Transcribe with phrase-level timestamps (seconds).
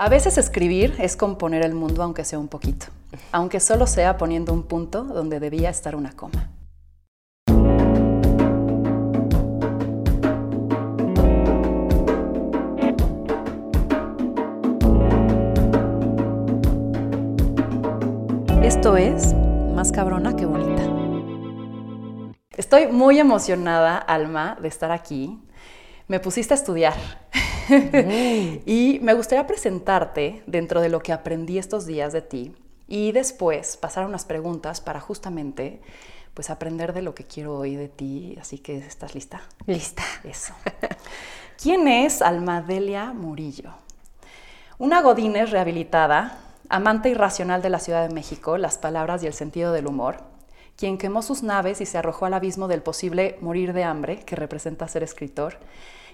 [0.00, 2.86] A veces escribir es componer el mundo aunque sea un poquito,
[3.32, 6.52] aunque solo sea poniendo un punto donde debía estar una coma.
[18.62, 19.34] Esto es
[19.74, 20.84] Más cabrona que bonita.
[22.56, 25.40] Estoy muy emocionada, Alma, de estar aquí.
[26.06, 26.94] Me pusiste a estudiar
[28.66, 32.54] y me gustaría presentarte dentro de lo que aprendí estos días de ti
[32.86, 35.80] y después pasar unas preguntas para justamente
[36.34, 38.36] pues aprender de lo que quiero hoy de ti.
[38.40, 39.42] Así que, ¿estás lista?
[39.66, 40.04] Lista.
[40.22, 40.54] Eso.
[41.60, 43.72] ¿Quién es Almadelia Murillo?
[44.78, 49.72] Una Godínez rehabilitada, amante irracional de la Ciudad de México, las palabras y el sentido
[49.72, 50.18] del humor,
[50.76, 54.36] quien quemó sus naves y se arrojó al abismo del posible morir de hambre, que
[54.36, 55.58] representa ser escritor,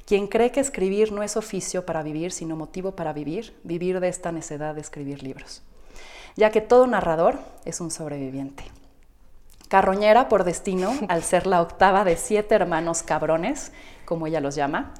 [0.06, 4.08] quien cree que escribir no es oficio para vivir, sino motivo para vivir, vivir de
[4.08, 5.62] esta necedad de escribir libros,
[6.36, 8.64] ya que todo narrador es un sobreviviente.
[9.68, 13.72] Carroñera por destino, al ser la octava de siete hermanos cabrones,
[14.04, 14.92] como ella los llama,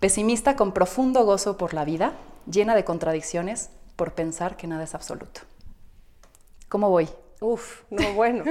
[0.00, 2.12] pesimista con profundo gozo por la vida,
[2.50, 5.40] llena de contradicciones por pensar que nada es absoluto.
[6.68, 7.08] ¿Cómo voy?
[7.40, 8.44] Uf, no bueno.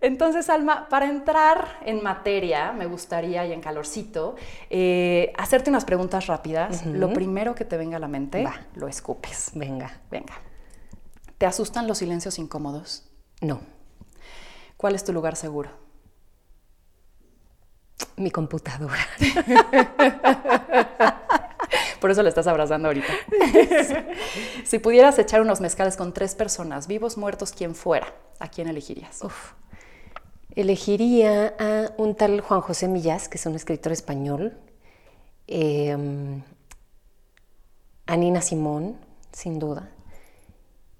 [0.00, 4.34] Entonces, Alma, para entrar en materia, me gustaría, y en calorcito,
[4.70, 6.86] eh, hacerte unas preguntas rápidas.
[6.86, 9.50] Lo primero que te venga a la mente, lo escupes.
[9.54, 10.00] Venga.
[10.10, 10.34] Venga.
[11.36, 13.10] ¿Te asustan los silencios incómodos?
[13.40, 13.60] No.
[14.76, 15.70] ¿Cuál es tu lugar seguro?
[18.16, 19.06] Mi computadora.
[22.04, 23.14] Por eso le estás abrazando ahorita.
[24.64, 29.20] si pudieras echar unos mezcales con tres personas, vivos, muertos, quien fuera, ¿a quién elegirías?
[30.54, 34.52] Elegiría a un tal Juan José Millás, que es un escritor español,
[35.46, 36.42] em,
[38.04, 38.98] a Nina Simón,
[39.32, 39.88] sin duda,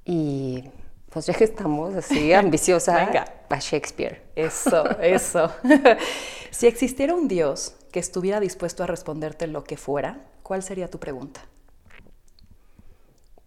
[0.06, 0.70] y
[1.10, 3.10] pues ya que estamos así, ambiciosa,
[3.50, 4.22] a Shakespeare.
[4.34, 5.52] Eso, eso.
[6.50, 11.00] si existiera un Dios que estuviera dispuesto a responderte lo que fuera, ¿cuál sería tu
[11.00, 11.40] pregunta?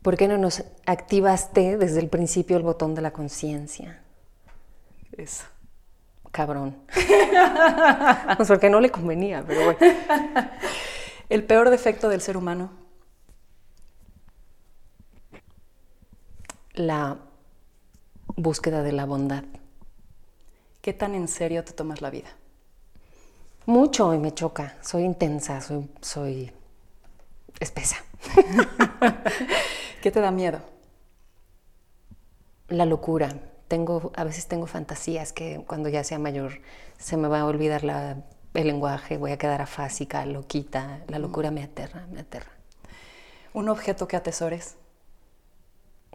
[0.01, 4.01] ¿Por qué no nos activaste desde el principio el botón de la conciencia?
[5.13, 5.45] Eso.
[6.31, 6.75] Cabrón.
[8.37, 9.79] pues porque no le convenía, pero bueno.
[11.29, 12.71] El peor defecto del ser humano.
[16.73, 17.17] La
[18.35, 19.43] búsqueda de la bondad.
[20.81, 22.29] ¿Qué tan en serio te tomas la vida?
[23.65, 24.77] Mucho y me choca.
[24.81, 26.53] Soy intensa, soy, soy
[27.59, 27.97] espesa.
[30.01, 30.61] ¿Qué te da miedo?
[32.67, 33.33] La locura.
[33.67, 36.61] Tengo, a veces tengo fantasías que cuando ya sea mayor
[36.97, 37.83] se me va a olvidar
[38.53, 41.01] el lenguaje, voy a quedar afásica, loquita.
[41.07, 42.51] La locura me aterra, me aterra.
[43.53, 44.75] ¿Un objeto que atesores?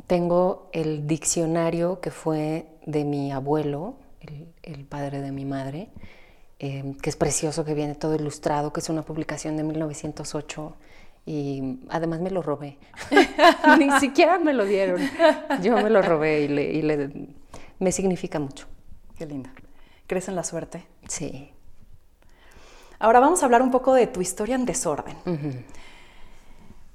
[0.07, 3.97] Tengo el diccionario que fue de mi abuelo,
[4.63, 5.91] el padre de mi madre,
[6.63, 10.77] Em, que es precioso, que viene todo ilustrado, que es una publicación de 1908
[11.25, 12.79] y además me lo robé.
[13.79, 15.01] Ni siquiera me lo dieron.
[15.63, 16.49] Yo me lo robé y,
[16.83, 17.29] le,
[17.79, 18.67] me significa mucho.
[19.17, 19.53] Qué linda.
[20.07, 20.87] ¿Crees en la suerte?
[21.09, 21.53] Sí.
[22.99, 25.17] Ahora vamos a hablar un poco de tu historia en desorden.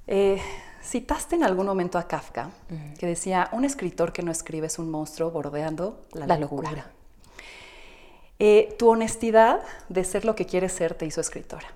[0.07, 0.41] Eh,
[0.81, 2.49] citaste en algún momento a Kafka,
[2.97, 6.91] que decía, un escritor que no escribe es un monstruo bordeando la, locura.
[8.39, 11.67] Eh, tu honestidad de ser lo que quieres ser te hizo escritora.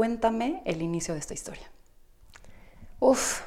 [0.00, 1.70] Cuéntame el inicio de esta historia.
[3.00, 3.42] Uf,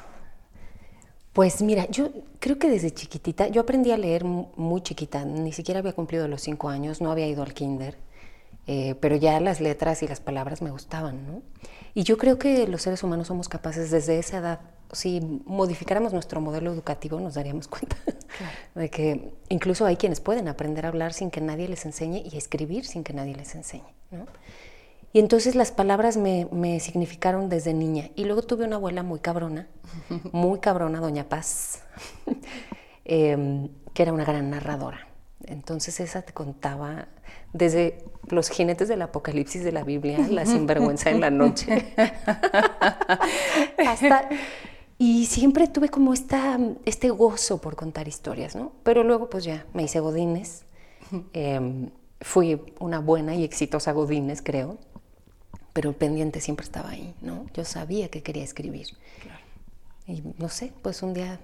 [1.32, 5.80] pues mira, yo creo que desde chiquitita, yo aprendí a leer muy chiquita, ni siquiera
[5.80, 7.98] había cumplido los cinco años, no había ido al kinder,
[8.68, 11.42] eh, pero ya las letras y las palabras me gustaban, ¿no?
[11.92, 14.60] Y yo creo que los seres humanos somos capaces desde esa edad
[14.92, 17.96] si modificáramos nuestro modelo educativo nos daríamos cuenta
[18.76, 22.36] de que incluso hay quienes pueden aprender a hablar sin que nadie les enseñe y
[22.36, 23.92] escribir sin que nadie les enseñe.
[25.14, 28.10] Y entonces las palabras me, significaron desde niña.
[28.16, 29.68] Y luego tuve una abuela muy cabrona,
[30.32, 31.84] muy cabrona, Doña Paz,
[33.04, 35.06] em, que era una gran narradora.
[35.46, 37.06] Entonces esa te contaba
[37.52, 41.94] desde los jinetes del apocalipsis de la Biblia, la sinvergüenza en la noche,
[43.86, 44.28] hasta
[44.98, 48.72] y siempre tuve como esta, este gozo por contar historias, ¿no?
[48.82, 50.64] Pero luego pues ya me hice Godines.
[51.32, 51.90] Em,
[52.20, 54.76] fui una buena y exitosa Godines, creo.
[55.74, 57.46] Pero el pendiente siempre estaba ahí, ¿no?
[57.52, 58.86] Yo sabía que quería escribir.
[60.06, 61.40] Y no sé, pues un día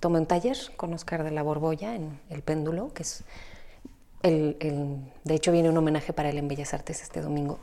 [0.00, 3.24] tomé un taller con Oscar de la Borbolla en El Péndulo, que es
[4.22, 7.58] el, el, de hecho viene un homenaje para él en Bellas Artes este domingo.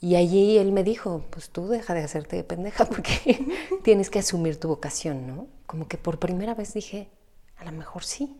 [0.00, 3.44] Y allí él me dijo, pues tú deja de hacerte pendeja porque
[3.82, 5.48] tienes que asumir tu vocación, ¿no?
[5.66, 7.08] Como que por primera vez dije,
[7.56, 8.36] a lo mejor sí.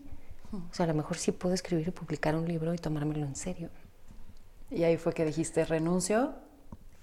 [0.53, 3.35] O sea, a lo mejor sí puedo escribir y publicar un libro y tomármelo en
[3.35, 3.69] serio.
[4.71, 6.35] Y ahí fue que dijiste, renuncio,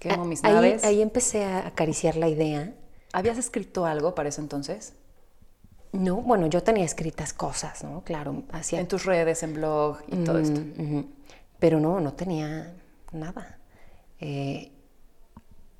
[0.09, 0.83] quemo Ah, mis ahí, naves.
[0.83, 2.73] ahí empecé a acariciar la idea.
[3.13, 4.93] ¿Habías escrito algo para ese entonces?
[5.91, 8.03] No, bueno, yo tenía escritas cosas, ¿no?
[8.03, 10.59] Claro, hacía En tus redes, en blog y todo esto.
[10.59, 11.05] Mm, ujú.
[11.59, 12.73] Pero no, no tenía
[13.13, 13.57] nada.
[14.19, 14.71] Eh,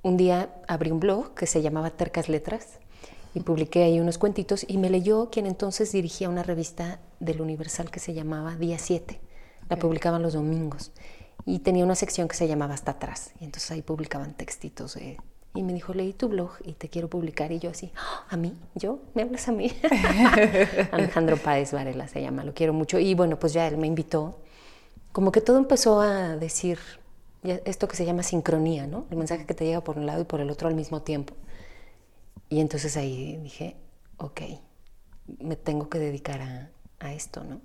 [0.02, 2.80] un día abrí un blog que se llamaba Tercas Letras
[3.34, 7.92] y publiqué ahí unos cuentitos y me leyó quien entonces dirigía una revista del Universal
[7.92, 9.20] que se llamaba Día 7.
[9.68, 10.92] La publicaban los domingos
[11.46, 15.64] y tenía una sección que se llamaba Hasta atrás y entonces ahí publicaban textitos y
[15.64, 18.54] me dijo, leí tu blog y te quiero publicar y yo así, "Ah, ¿a mí?
[18.76, 19.00] ¿Yo?
[19.14, 19.72] ¿Me hablas a mí?
[20.92, 24.38] Alejandro Páez Varela se llama, lo quiero mucho y bueno, pues ya él me invitó
[25.12, 26.78] como que todo empezó a decir
[27.44, 29.06] esto que se llama sincronía, ¿no?
[29.12, 31.36] El mensaje que te llega por un lado y por el otro al mismo tiempo.
[32.50, 33.78] Y entonces ahí dije,
[34.18, 34.42] ok,
[35.40, 37.62] me tengo que dedicar a, a esto, ¿no?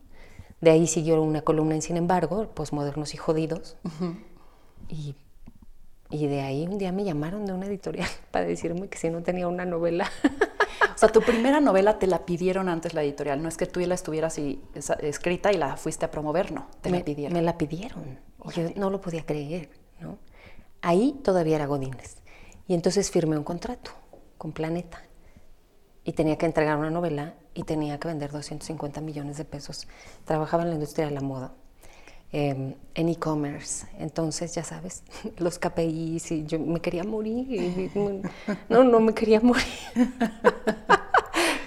[0.60, 3.76] De ahí siguió una columna en Sin embargo, Postmodernos y Jodidos.
[4.88, 5.14] y,
[6.10, 9.22] y de ahí un día me llamaron de una editorial para decirme que si no
[9.22, 10.10] tenía una novela.
[10.94, 13.42] O sea, tu primera novela te la pidieron antes la editorial.
[13.42, 16.52] No es que tú ya la estuvieras y- esa- escrita y la fuiste a promover,
[16.52, 16.66] no.
[16.82, 17.32] Te me, la pidieron.
[17.32, 18.18] me la pidieron.
[18.54, 19.70] Yo no lo podía creer,
[20.00, 20.18] ¿no?
[20.82, 22.16] Ahí todavía era Godínez.
[22.66, 23.92] Y entonces firmé un contrato
[24.36, 25.02] con Planeta.
[26.04, 29.86] Y tenía que entregar una novela y tenía que vender 250 millones de pesos.
[30.24, 31.52] Trabajaba en la industria de la moda,
[32.32, 33.86] eh, en e-commerce.
[33.98, 35.02] Entonces, ya sabes,
[35.38, 37.90] los KPIs y yo me quería morir.
[38.68, 39.64] no, no me quería morir.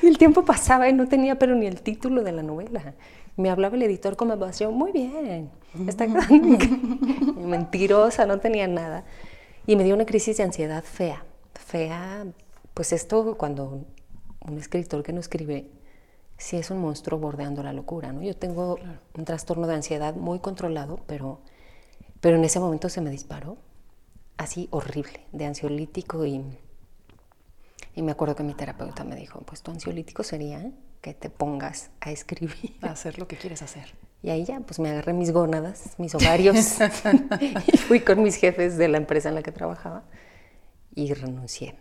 [0.01, 2.93] Y el tiempo pasaba y no tenía pero ni el título de la novela.
[3.37, 5.49] Me hablaba el editor como pasión, muy bien,
[5.87, 7.31] está quedando increíble".
[7.37, 9.05] mentirosa, no tenía nada.
[9.65, 11.23] Y me dio una crisis de ansiedad fea,
[11.53, 12.25] fea,
[12.73, 13.85] pues esto cuando
[14.41, 15.69] un escritor que no escribe,
[16.37, 18.21] sí es un monstruo bordeando la locura, ¿no?
[18.21, 18.77] Yo tengo
[19.15, 21.41] un trastorno de ansiedad muy controlado, pero,
[22.21, 23.57] pero en ese momento se me disparó,
[24.37, 26.43] así horrible, de ansiolítico y...
[27.95, 31.91] Y me acuerdo que mi terapeuta me dijo, pues tu ansiolítico sería que te pongas
[31.99, 32.75] a escribir.
[32.81, 33.93] A hacer lo que quieres hacer.
[34.23, 36.55] Y ahí ya, pues me agarré mis gónadas, mis ovarios,
[37.67, 40.05] y fui con mis jefes de la empresa en la que trabajaba
[40.95, 41.75] y renuncié.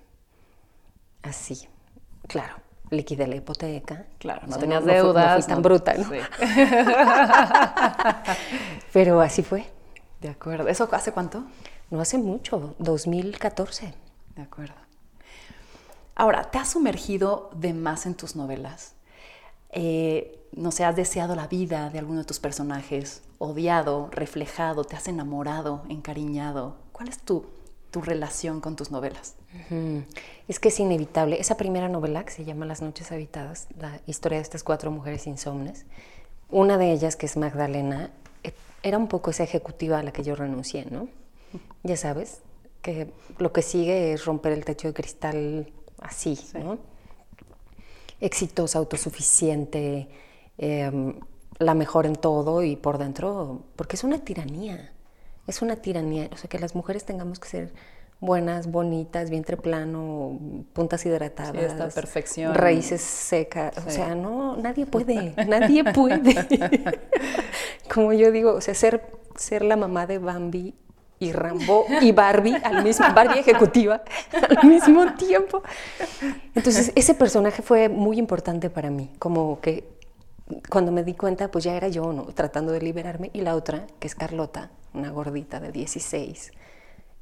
[1.23, 1.69] Así,
[2.27, 2.57] claro,
[2.93, 4.05] liquidé la hipoteca.
[4.19, 5.37] Claro, O no sea, tenías no deudas.
[5.37, 6.09] No fui tan bruta, ¿no?
[6.09, 6.19] Sí.
[8.93, 9.67] Pero así fue.
[10.21, 10.69] De acuerdo.
[10.69, 11.45] ¿Eso hace cuánto?
[11.91, 13.95] No hace mucho, 2014.
[14.37, 14.75] De acuerdo.
[16.15, 18.93] Ahora, ¿te has sumergido de más en tus novelas?
[19.71, 24.95] Eh, no sé, has deseado la vida de alguno de tus personajes, odiado, reflejado, te
[24.97, 26.77] has enamorado, encariñado.
[26.93, 27.47] ¿Cuál es tu,
[27.93, 29.37] tu relación con tus novelas?
[30.49, 31.39] Es que es inevitable.
[31.39, 35.27] Esa primera novela que se llama Las noches habitadas, la historia de estas cuatro mujeres
[35.27, 35.85] insomnes,
[36.51, 38.11] una de ellas, que es Magdalena,
[38.43, 38.53] eh,
[38.83, 41.09] era un poco esa ejecutiva a la que yo renuncié, ¿no?
[41.83, 42.41] Ya sabes,
[42.81, 46.79] que lo que sigue es romper el techo de cristal así, ¿no?
[48.21, 50.09] Exitosa, autosuficiente,
[50.57, 51.15] eh,
[51.59, 54.93] la mejor en todo y por dentro, porque es una tiranía,
[55.47, 57.73] es una tiranía, o sea, que las mujeres tengamos que ser
[58.21, 60.39] buenas, bonitas, vientre plano,
[60.73, 62.55] puntas hidratadas, Sí, esta perfección.
[62.55, 66.33] raíces secas, o sea, no, nadie puede, nadie puede.
[67.93, 69.03] Como yo digo, o sea, ser,
[69.35, 70.75] ser la mamá de Bambi
[71.19, 75.63] y Rambo y Barbie al mismo, Barbie ejecutiva al mismo tiempo.
[76.55, 79.85] Entonces, ese personaje fue muy importante para mí, como que
[80.71, 82.25] cuando me di cuenta, pues ya era yo, ¿no?
[82.27, 83.31] Tratando de liberarme.
[83.33, 86.53] Y la otra, que es Carlota, una gordita de 16,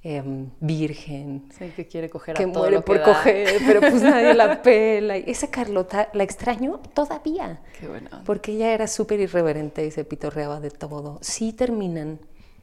[0.02, 3.04] em, virgen, Sí, que quiere coger que a todo muere lo que por da.
[3.04, 5.18] coger, pero pues nadie la pela.
[5.18, 8.22] Y esa Carlota la extraño todavía, Qué buena.
[8.24, 11.18] porque ella era súper irreverente y se pitorreaba de todo.
[11.20, 12.18] Sí terminan.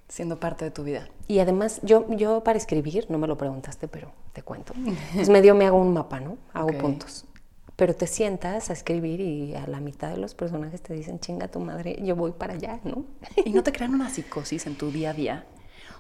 [0.10, 1.10] Siendo parte de tu vida.
[1.28, 4.72] Y además, yo, yo para escribir, no me lo preguntaste, pero te cuento.
[5.14, 6.38] Pues medio me hago un mapa, ¿no?
[6.54, 6.78] Hago Ok.
[6.78, 7.26] puntos.
[7.78, 11.48] Pero te sientas a escribir y a la mitad de los personajes te dicen, chinga
[11.48, 13.06] tu madre, yo voy para allá, ¿no?
[13.46, 15.46] ¿Y no te crean una psicosis en tu día a día?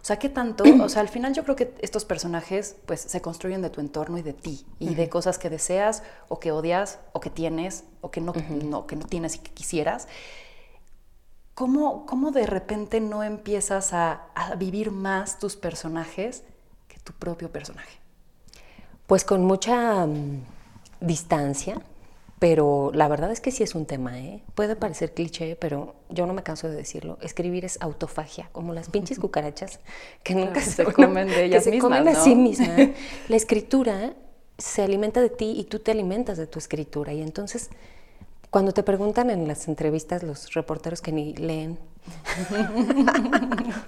[0.01, 0.63] O sea, ¿qué tanto?
[0.83, 4.17] O sea, al final yo creo que estos personajes pues se construyen de tu entorno
[4.17, 8.09] y de ti y de cosas que deseas o que odias o que tienes o
[8.09, 10.07] que no, no, que no tienes y que quisieras.
[11.53, 16.43] ¿Cómo, cómo de repente no empiezas a, a vivir más tus personajes
[16.87, 17.99] que tu propio personaje?
[19.05, 20.41] Pues con mucha mm,
[20.99, 21.81] distancia,
[22.39, 24.43] Pero la verdad es que sí es un tema, ¿eh?
[24.53, 27.17] Puede parecer cliché, pero yo no me canso de decirlo.
[27.21, 29.79] Escribir es autofagia, como las pinches cucarachas
[30.21, 32.89] que nunca se, comen de ellas que se comen a sí mismas.
[33.27, 34.13] La escritura
[34.59, 37.11] se alimenta de ti y tú te alimentas de tu escritura.
[37.11, 37.71] Y entonces,
[38.51, 41.79] cuando te preguntan en las entrevistas los reporteros que ni leen,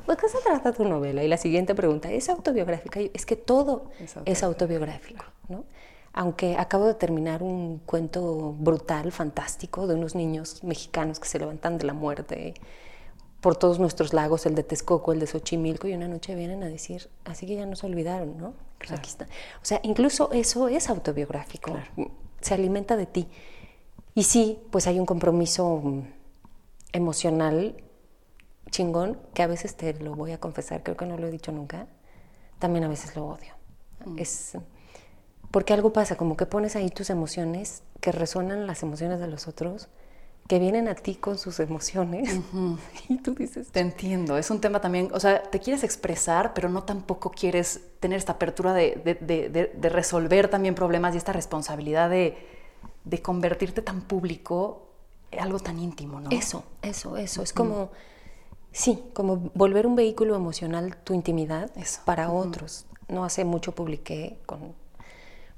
[0.08, 1.24] ¿de qué se trata tu novela?
[1.24, 3.00] Y la siguiente pregunta, ¿es autobiográfica?
[3.14, 3.92] Es que todo
[4.26, 5.66] es autobiográfico, ¿no?
[6.14, 11.78] Aunque acabo de terminar un cuento brutal, fantástico, de unos niños mexicanos que se levantan
[11.78, 12.54] de la muerte
[13.42, 16.68] por todos nuestros lagos, el de Texcoco, el de Xochimilco, y una noche vienen a
[16.68, 18.54] decir, así que ya nos olvidaron, ¿no?
[18.78, 19.26] Pues aquí está.
[19.62, 21.74] O sea, incluso eso es autobiográfico,
[22.42, 23.28] se alimenta de ti.
[24.16, 25.82] Y sí, pues hay un compromiso
[26.92, 27.76] emocional
[28.72, 31.52] chingón, que a veces te lo voy a confesar, creo que no lo he dicho
[31.52, 31.88] nunca,
[32.60, 33.54] también a veces lo odio.
[34.06, 34.20] Mm.
[34.20, 34.58] Es
[35.52, 39.48] porque algo pasa, como que pones ahí tus emociones, que resuenan las emociones de los
[39.48, 39.90] otros,
[40.48, 42.40] que vienen a ti con sus emociones.
[43.08, 43.72] Y tú dices...
[43.72, 47.82] Te entiendo, es un tema también, o sea, te quieres expresar, pero no tampoco quieres
[48.00, 52.36] tener esta apertura de, resolver también problemas y esta responsabilidad de,
[53.22, 54.88] convertirte tan público
[55.32, 56.30] en algo tan íntimo, ¿no?
[56.32, 57.44] Eso, eso, eso.
[57.44, 57.92] Es como,
[58.72, 61.72] sí, como volver un vehículo emocional tu intimidad
[62.06, 62.86] para otros.
[63.08, 64.74] No hace mucho publiqué con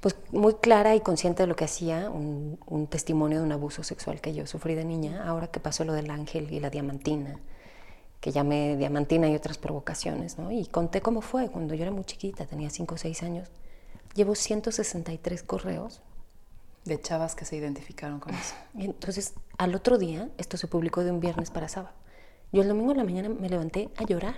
[0.02, 4.20] pues muy clara y consciente de lo que hacía, un, testimonio de un abuso sexual
[4.20, 7.38] que yo sufrí de niña, ahora que pasó lo del ángel y la diamantina,
[8.20, 10.50] que llamé diamantina y otras provocaciones, ¿no?
[10.50, 13.48] Y conté cómo fue cuando yo era muy chiquita, tenía 5 o 6 años.
[14.14, 16.02] Llevo 163 correos.
[16.84, 18.54] De chavas que se identificaron con eso.
[18.74, 21.94] Y entonces, al otro día, esto se publicó de un viernes para sábado.
[22.50, 24.34] Yo el domingo en la mañana me levanté a llorar.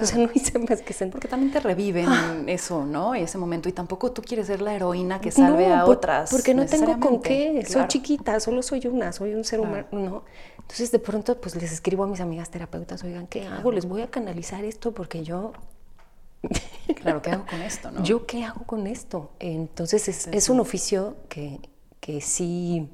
[0.00, 1.12] O sea, no hice más que sentir.
[1.12, 2.42] Porque también te reviven ah.
[2.46, 3.14] eso, ¿no?
[3.14, 3.68] Ese momento.
[3.68, 6.30] Y tampoco tú quieres ser la heroína que salve a otras.
[6.30, 7.64] Porque no tengo con qué.
[7.66, 9.86] Soy chiquita, solo soy una, soy un ser humano.
[9.90, 10.24] No.
[10.58, 13.72] Entonces, de pronto, pues les escribo a mis amigas terapeutas, oigan, ¿qué hago?
[13.72, 15.52] Les voy a canalizar esto porque yo.
[17.02, 17.90] claro, ¿qué hago con esto?
[17.90, 18.02] ¿no?
[18.04, 19.32] ¿Yo qué hago con esto?
[19.40, 21.58] Entonces, es, es un oficio que,
[21.98, 22.88] que sí.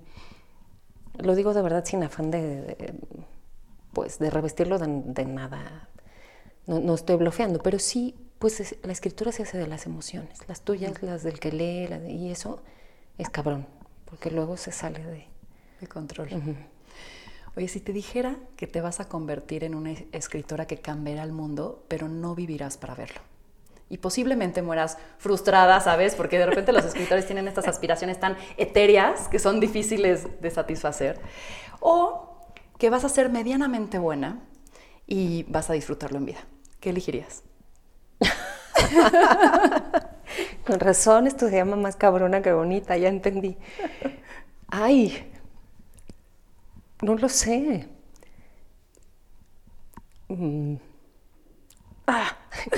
[1.19, 2.95] Lo digo de verdad sin afán de,
[3.93, 5.89] pues, de revestirlo de nada
[6.67, 11.03] no, estoy bloqueando, pero sí, pues la escritura se hace de las emociones, las tuyas,
[11.03, 12.61] las del que lee, y eso
[13.19, 13.67] es cabrón,
[14.05, 15.27] porque luego se sale de,
[15.81, 16.29] de control.
[17.57, 21.33] Oye, si te dijera que te vas a convertir en una escritora que cambiará el
[21.33, 23.21] mundo, pero no vivirás para verlo.
[23.89, 26.15] Y posiblemente mueras frustrada, ¿sabes?
[26.17, 31.21] Porque de repente los escritores tienen estas aspiraciones tan etéreas que son difíciles de satisfacer.
[31.81, 32.43] O
[32.79, 34.43] que vas a ser medianamente buena
[35.07, 36.41] y vas a disfrutarlo en vida.
[36.87, 37.43] ¿Qué elegirías?
[40.65, 43.57] Con razón, esto se llama más cabrona que bonita, ya entendí.
[44.69, 45.29] Ay,
[47.03, 47.89] no lo sé.
[50.29, 50.77] Mm.
[52.07, 52.37] Ah.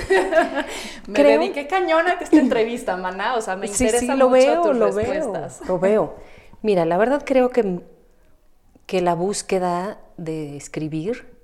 [1.07, 1.39] me Creo...
[1.39, 3.35] dediqué cañona a esta entrevista, maná.
[3.35, 6.15] O sea, me interesa sí, sí, lo veo, lo Veo, lo veo.
[6.63, 7.81] Mira, la verdad creo que,
[8.87, 11.37] que la búsqueda de escribir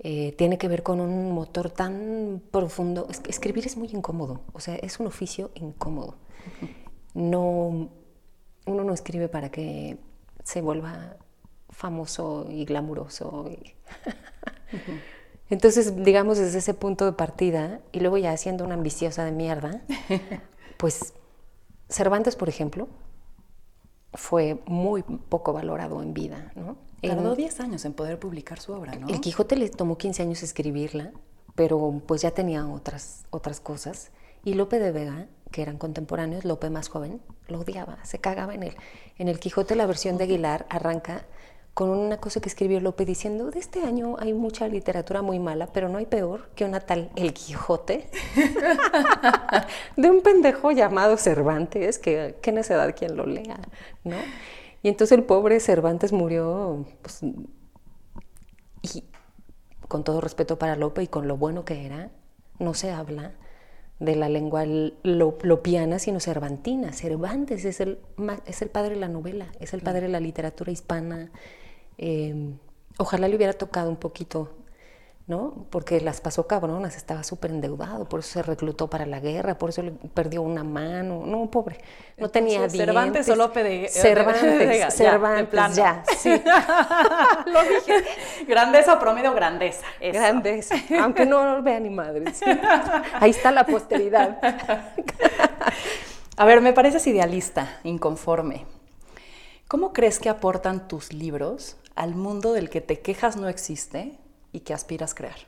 [0.00, 3.08] eh, tiene que ver con un motor tan profundo.
[3.28, 6.16] escribir es muy incómodo, o sea, es un oficio incómodo.
[7.14, 7.90] No,
[8.66, 9.98] uno no escribe para que
[10.44, 11.16] se vuelva
[11.70, 13.50] famoso y glamuroso.
[15.50, 19.82] Entonces, digamos, desde ese punto de partida, y luego ya siendo una ambiciosa de mierda,
[20.76, 21.14] pues
[21.88, 22.88] Cervantes, por ejemplo,
[24.14, 26.76] fue muy poco valorado en vida, ¿no?
[27.02, 29.08] Tardó 10 años en poder publicar su obra, ¿no?
[29.08, 31.12] El Quijote le tomó 15 años escribirla,
[31.54, 34.10] pero pues ya tenía otras, otras cosas.
[34.44, 38.64] Y Lope de Vega, que eran contemporáneos, Lope más joven, lo odiaba, se cagaba en
[38.64, 38.76] él.
[39.16, 41.26] En el Quijote la versión de Aguilar arranca
[41.78, 45.68] con una cosa que escribió Lope diciendo, de este año hay mucha literatura muy mala,
[45.68, 48.10] pero no hay peor que una tal El Quijote,
[49.96, 53.60] de un pendejo llamado Cervantes, que qué necedad quien lo lea,
[54.02, 54.16] ¿no?
[54.82, 59.04] Y entonces el pobre Cervantes murió, pues, y
[59.86, 62.10] con todo respeto para Lope y con lo bueno que era,
[62.58, 63.34] no se habla
[64.00, 66.92] de la lengua lopiana, sino cervantina.
[66.92, 68.00] Cervantes es el,
[68.46, 71.30] es el padre de la novela, es el padre de la literatura hispana.
[71.98, 72.54] Eh,
[72.96, 74.50] ojalá le hubiera tocado un poquito
[75.28, 75.66] ¿no?
[75.68, 79.68] Porque las pasó cabronas, estaba súper endeudado, por eso se reclutó para la guerra, por
[79.68, 81.78] eso le perdió una mano, no, pobre,
[82.16, 82.78] no tenía dientes.
[82.78, 86.30] Cervantes o Lope de Cervantes, Cervantes, ya, sí.
[87.46, 88.04] Lo dije.
[88.48, 89.84] Grandeza, promedio, grandeza.
[90.00, 92.24] Grandeza, aunque no vea ni madre.
[93.20, 94.38] Ahí está la posteridad.
[96.38, 98.64] A ver, me pareces idealista, inconforme.
[99.68, 104.12] ¿Cómo crees que aportan tus libros al mundo del que te quejas no existe
[104.52, 105.38] y que aspiras crear?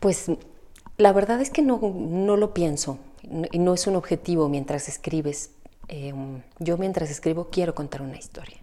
[0.00, 0.30] Pues
[0.96, 1.78] la verdad es que no,
[2.36, 5.50] lo pienso y no es un objetivo mientras escribes.
[5.88, 8.56] Em, yo mientras escribo quiero contar una historia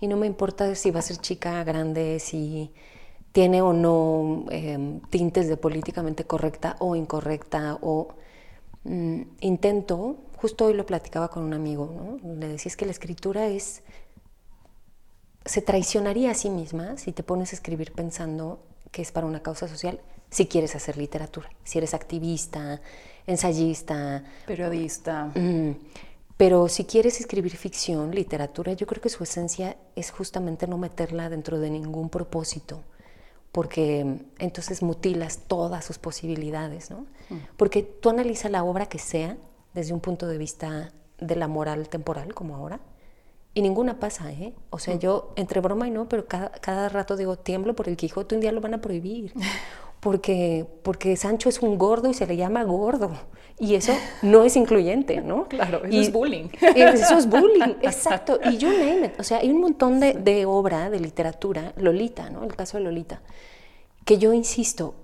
[0.00, 2.72] y no me importa si va a ser chica, grande, si
[3.32, 8.08] tiene o no em, tintes de políticamente correcta o incorrecta o
[8.84, 13.82] mm, intento, justo hoy lo platicaba con un amigo, le decía que la escritura es,
[15.44, 19.42] se traicionaría a sí misma si te pones a escribir pensando que es para una
[19.42, 22.80] causa social si quieres hacer literatura, si eres activista,
[23.26, 25.30] ensayista, periodista.
[25.34, 25.72] Mm,
[26.36, 31.28] pero si quieres escribir ficción, literatura, yo creo que su esencia es justamente no meterla
[31.28, 32.82] dentro de ningún propósito,
[33.52, 37.06] porque entonces mutilas todas sus posibilidades, ¿no?
[37.28, 37.36] Mm.
[37.56, 39.36] Porque tú analizas la obra que sea
[39.74, 42.80] desde un punto de vista de la moral temporal, como ahora,
[43.54, 44.54] y ninguna pasa, ¿eh?
[44.70, 44.98] O sea, mm.
[44.98, 48.40] yo entre broma y no, pero cada, cada rato digo, tiemblo por el Quijote, un
[48.40, 49.32] día lo van a prohibir.
[50.02, 53.12] porque, porque Sancho es un gordo y se le llama gordo.
[53.58, 53.92] Y eso
[54.22, 55.44] no es incluyente, ¿no?
[55.48, 56.48] Claro, eso es bullying.
[56.74, 58.40] Eso es bullying, exacto.
[58.50, 59.20] Y yo name it.
[59.20, 62.42] O sea, hay un montón de, de, obra, de literatura, Lolita, ¿no?
[62.42, 63.20] El caso de Lolita,
[64.04, 64.94] que yo insisto,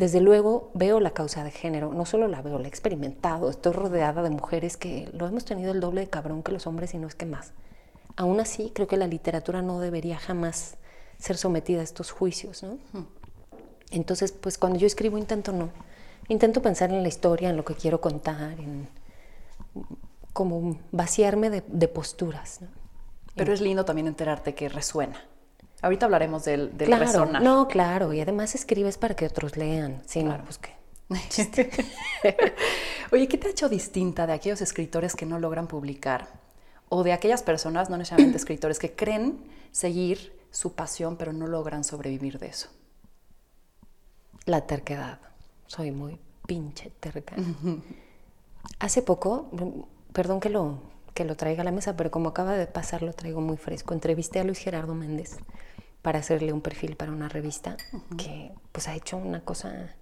[0.00, 3.72] desde luego veo la causa de género, no solo la veo, la he experimentado, estoy
[3.72, 6.98] rodeada de mujeres que lo hemos tenido el doble de cabrón que los hombres y
[6.98, 7.52] no es que más.
[8.16, 10.76] Aún así, creo que la literatura no debería jamás
[11.18, 12.78] ser sometida a estos juicios, ¿no?
[13.90, 15.68] Entonces, pues cuando yo escribo intento no.
[16.28, 18.88] Intento pensar en la historia, en lo que quiero contar, en
[20.32, 22.60] como vaciarme de, posturas.
[23.34, 25.22] Pero es lindo también enterarte que resuena.
[25.82, 27.42] Ahorita hablaremos del, del claro, resonar.
[27.42, 30.02] No, claro, y además escribes para que otros lean.
[30.06, 30.38] Sí, claro.
[30.38, 30.80] no, pues qué.
[33.12, 36.28] Oye, ¿qué te ha hecho distinta de aquellos escritores que no logran publicar?
[36.88, 39.38] O de aquellas personas, no necesariamente escritores, que creen
[39.72, 42.68] seguir su pasión pero no logran sobrevivir de eso.
[44.46, 45.18] La terquedad.
[45.66, 47.36] Soy muy pinche terca.
[48.80, 49.48] Hace poco,
[50.12, 50.80] perdón que lo,
[51.14, 53.94] que lo traiga a la mesa, pero como acaba de pasar lo traigo muy fresco.
[53.94, 55.38] Entrevisté a Luis Gerardo Méndez
[56.02, 57.76] para hacerle un perfil para una revista
[58.16, 59.94] que pues ha hecho una cosa...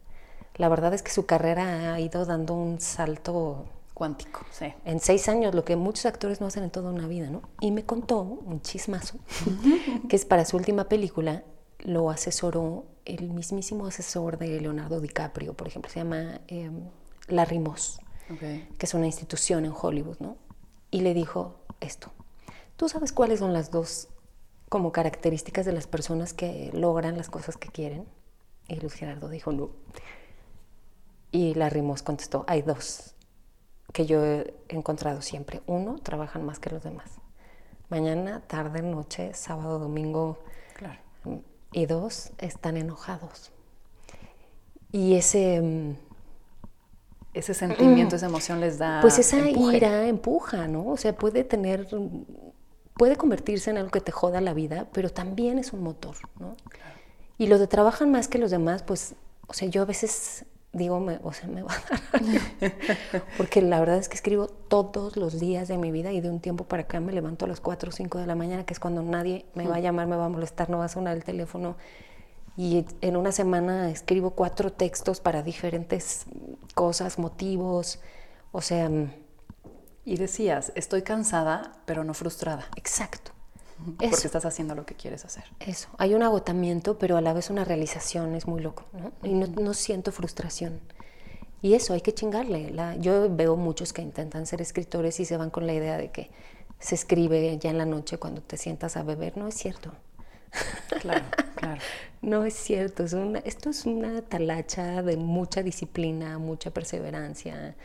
[0.57, 4.73] La verdad es que su carrera ha ido dando un salto cuántico, sí.
[4.85, 7.43] En seis años, lo que muchos actores no hacen en toda una vida, ¿no?
[7.61, 9.19] Y me contó un chismazo,
[10.09, 11.43] que es para su última película,
[11.81, 16.71] lo asesoró el mismísimo asesor de Leonardo DiCaprio, por ejemplo, se llama eh,
[17.27, 18.01] Larry Moss,
[18.39, 20.37] que es una institución en Hollywood, ¿no?
[20.91, 22.11] Y le dijo esto,
[22.77, 24.09] ¿tú sabes cuáles son las dos
[24.69, 28.07] como características de las personas que logran las cosas que quieren?
[28.69, 29.71] Y Luis Gerardo dijo, no.
[31.31, 33.15] Y Larry Moss contestó, hay dos
[33.93, 35.63] que yo he encontrado siempre.
[35.67, 37.11] Uno, trabajan más que los demás.
[37.89, 40.39] Mañana, tarde, noche, sábado, domingo.
[40.75, 41.01] Claro
[41.73, 43.51] y dos, están enojados.
[44.93, 45.61] Y ese...
[45.61, 45.97] Mm,
[47.35, 49.01] ese sentimiento, esa emoción les da...
[49.01, 50.87] Pues esa ira empuja, ¿no?
[50.87, 51.87] O sea, puede tener...
[52.99, 56.57] Puede convertirse en algo que te joda la vida, pero también es un motor, ¿no?
[57.39, 59.15] Y los de trabajan más que los demás, pues,
[59.47, 61.83] o sea, yo a veces digo, me, o sea, me va a
[62.61, 62.73] dar
[63.39, 66.41] Porque la verdad es que escribo todos los días de mi vida y de un
[66.41, 68.81] tiempo para acá me levanto a las 4 o 5 de la mañana, que es
[68.81, 71.25] cuando nadie me va a llamar, me va a molestar, no va a sonar el
[71.25, 71.77] teléfono.
[72.57, 76.27] Y en una semana escribo cuatro textos para diferentes
[76.75, 78.01] cosas, motivos,
[78.53, 78.91] o sea...
[80.09, 82.67] Y decías, estoy cansada, pero no frustrada.
[82.77, 83.33] Exacto.
[83.99, 85.45] Porque estás haciendo lo que quieres hacer.
[85.61, 85.91] Eso.
[85.99, 89.13] Hay un agotamiento, pero a la vez una realización, es muy loco, ¿no?
[89.23, 90.81] Y no, siento frustración.
[91.61, 92.71] Y eso, hay que chingarle.
[92.71, 96.11] La, yo veo muchos que intentan ser escritores y se van con la idea de
[96.11, 96.31] que
[96.79, 99.37] se escribe ya en la noche cuando te sientas a beber.
[99.37, 99.93] No es cierto.
[101.03, 101.83] Claro, claro.
[102.23, 103.05] no es cierto.
[103.05, 107.77] Es una, esto es una talacha de mucha disciplina, mucha perseverancia,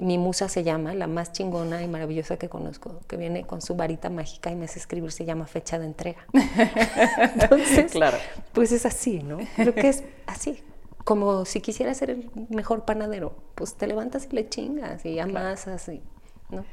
[0.00, 3.76] mi musa se llama, la más chingona y maravillosa que conozco, que viene con su
[3.76, 6.26] varita mágica y me hace escribir, se llama fecha de entrega.
[7.34, 8.18] Entonces, claro.
[8.52, 9.38] pues es así, ¿no?
[9.56, 10.62] Creo que es así.
[11.04, 15.88] Como si quisiera ser el mejor panadero, pues te levantas y le chingas y amasas,
[15.88, 16.02] y,
[16.50, 16.64] ¿no?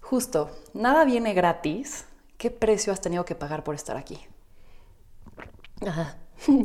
[0.00, 2.04] Justo, nada viene gratis.
[2.36, 4.18] ¿Qué precio has tenido que pagar por estar aquí?
[5.86, 6.16] Ajá.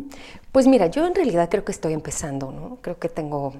[0.51, 2.79] Pues mira, yo en realidad creo que estoy empezando, ¿no?
[2.81, 3.53] Creo que tengo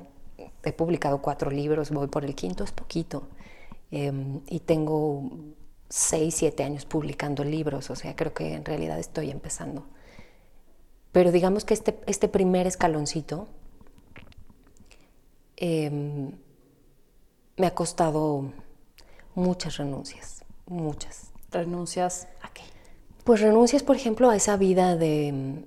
[0.64, 3.28] he publicado cuatro libros, voy por el quinto, es poquito.
[3.92, 5.30] Em, y tengo
[5.90, 9.86] seis, siete años publicando libros, o sea, creo que en realidad estoy empezando.
[11.12, 13.48] Pero digamos que este, este primer escaloncito
[15.58, 16.32] em,
[17.58, 18.54] me ha costado
[19.36, 21.32] muchas renuncias, muchas.
[21.52, 22.30] ¿Renuncias?
[23.24, 25.64] Pues renuncias, por ejemplo, a esa vida de,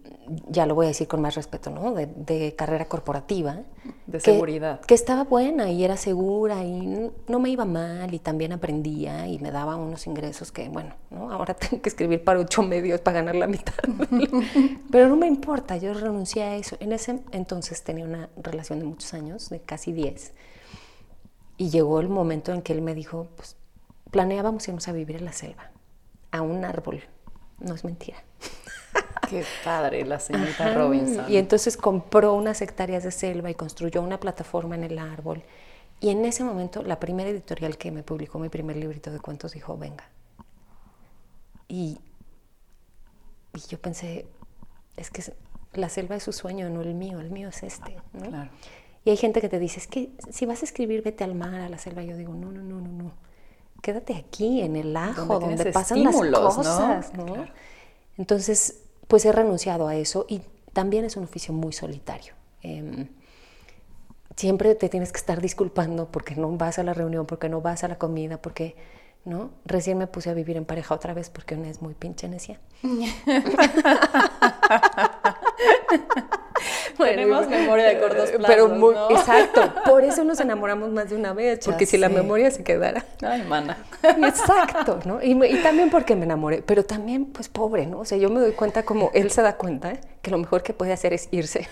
[0.49, 1.95] ya lo voy a decir con más respeto, ¿no?
[1.95, 3.61] De, carrera corporativa.
[4.07, 4.81] De seguridad.
[4.81, 9.39] Que estaba buena y era segura y no me iba mal y también aprendía y
[9.39, 11.31] me daba unos ingresos que, bueno, ¿no?
[11.31, 13.75] Ahora tengo que escribir para ocho medios para ganar la mitad.
[14.91, 16.77] Pero no me importa, yo renuncié a eso.
[16.81, 20.33] En ese entonces tenía una relación de muchos años, de casi diez.
[21.57, 23.57] Y llegó el momento en que él me dijo, pues
[24.11, 25.71] planeábamos irnos a vivir en la selva,
[26.33, 27.05] a un árbol
[27.61, 28.19] no es mentira.
[29.29, 31.31] Qué padre, la señorita Robinson.
[31.31, 35.43] Y entonces compró unas hectáreas de selva y construyó una plataforma en el árbol.
[36.01, 39.53] Y en ese momento, la primera editorial que me publicó mi primer librito de cuentos
[39.53, 40.05] dijo, venga.
[41.69, 41.99] Y,
[43.55, 44.27] y yo pensé,
[44.97, 45.23] es que
[45.73, 47.97] la selva es su sueño, no el mío, el mío es este.
[48.19, 48.51] Claro.
[49.05, 51.55] Y hay gente que te dice, es que si vas a escribir, vete al mar,
[51.55, 52.03] a la selva.
[52.03, 53.24] Yo digo, no, no, no, no, no
[53.85, 57.47] quédate aquí en el ajo, donde, pasan las cosas, ¿no?
[58.17, 60.41] Entonces, pues he renunciado a eso y
[60.73, 62.33] también es un oficio muy solitario.
[62.63, 63.09] Em,
[64.37, 67.85] siempre te tienes que estar disculpando porque no vas a la reunión, porque no vas
[67.85, 68.75] a la comida, porque,
[69.27, 69.51] ¿no?
[69.67, 72.59] Recién me puse a vivir en pareja otra vez porque una es muy pinche necia.
[77.05, 81.33] Tenemos memoria de cortos plazos, Pero muy, exacto, por eso nos enamoramos más de una
[81.33, 83.05] vez, porque si la memoria se quedara.
[83.23, 83.79] Ay, mana.
[84.03, 85.23] Exacto, ¿no?
[85.23, 88.01] Y, también porque me enamoré, pero también, pues, pobre, ¿no?
[88.01, 90.01] O sea, yo me doy cuenta como él se da cuenta ¿eh?
[90.23, 91.69] que lo mejor que puede hacer es irse.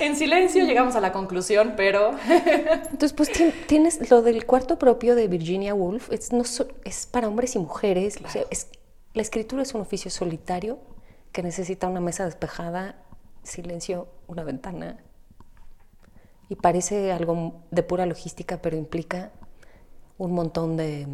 [0.00, 2.12] en silencio llegamos a la conclusión, pero...
[2.28, 3.30] Entonces, pues
[3.66, 6.42] tienes lo del cuarto propio de Virginia Woolf, es, no,
[6.84, 8.68] es para hombres y mujeres, o sea, es,
[9.14, 10.78] la escritura es un oficio solitario
[11.34, 12.94] que necesita una mesa despejada,
[13.42, 14.98] silencio, una ventana.
[16.48, 19.32] Y parece algo de pura logística, pero implica
[20.16, 21.08] un montón de,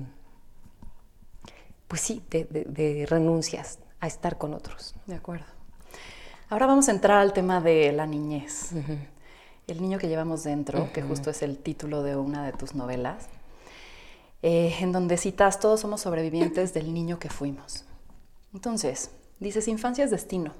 [1.88, 4.94] pues sí, de, renuncias a estar con otros.
[5.06, 5.46] De acuerdo.
[6.50, 8.72] Ahora vamos a entrar al tema de la niñez.
[9.66, 13.28] El niño que llevamos dentro, que justo es el título de una de tus novelas,
[14.42, 17.84] eh, en donde citas, todos somos sobrevivientes del niño que fuimos.
[18.52, 20.52] Entonces, Dices, infancia es destino.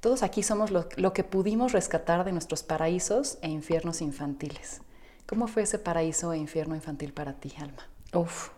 [0.00, 4.80] Todos aquí somos lo, que pudimos rescatar de nuestros paraísos e infiernos infantiles.
[5.26, 7.86] ¿Cómo fue ese paraíso e infierno infantil para ti, Alma?
[8.14, 8.50] Uf.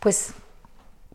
[0.00, 0.32] Pues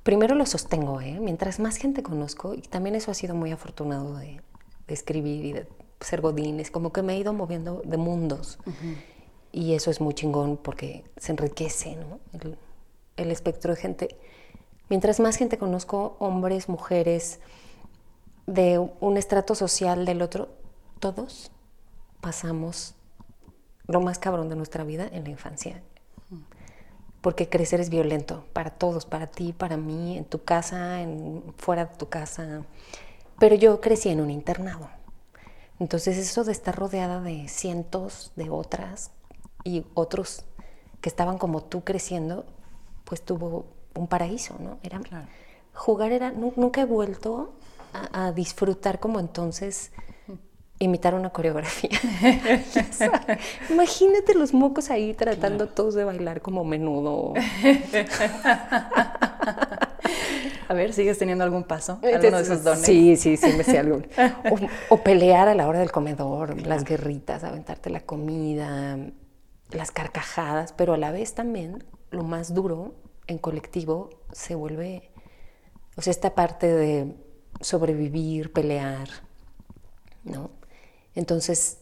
[0.03, 1.19] primero lo sostengo, ¿eh?
[1.19, 4.41] Mientras más gente conozco, y también eso ha sido muy afortunado de,
[4.87, 5.67] escribir y de
[5.99, 8.59] ser godines, como que me he ido moviendo de mundos.
[9.51, 12.19] Y eso es muy chingón porque se enriquece, ¿no?
[13.17, 14.17] el espectro de gente
[14.89, 17.39] Mientras más gente conozco, hombres, mujeres,
[18.47, 20.47] de un estrato social del otro,
[20.99, 21.51] todos
[22.21, 22.95] pasamos
[23.87, 25.83] lo más cabrón de nuestra vida en la infancia.
[27.21, 31.85] Porque crecer es violento para todos, para ti, para mí, en tu casa, en, fuera
[31.85, 32.63] de tu casa.
[33.37, 34.89] Pero yo crecí en un internado.
[35.79, 39.11] Entonces eso de estar rodeada de cientos de otras
[39.63, 40.45] y otros
[41.01, 42.45] que estaban como tú creciendo,
[43.03, 43.65] pues tuvo
[43.97, 44.77] un paraíso, ¿no?
[44.83, 45.01] Era,
[45.73, 47.53] Jugar era, nunca he vuelto
[48.11, 49.91] a, disfrutar como entonces
[50.79, 51.99] imitar una coreografía.
[53.69, 57.33] Imagínate los mocos ahí tratando todos de bailar como menudo.
[60.69, 61.99] A ver, ¿sigues teniendo algún paso?
[62.03, 62.85] ¿Alguno de esos dones?
[62.85, 64.01] Sí, sí, sí, me sé algo.
[64.89, 68.97] O, pelear a la hora del comedor, las guerritas, aventarte la comida,
[69.71, 72.95] las carcajadas, pero a la vez también lo más duro
[73.27, 75.11] en colectivo se vuelve,
[75.95, 77.15] o sea, esta parte de
[77.61, 79.09] sobrevivir, pelear,
[80.23, 80.51] ¿no?
[81.15, 81.79] Entonces,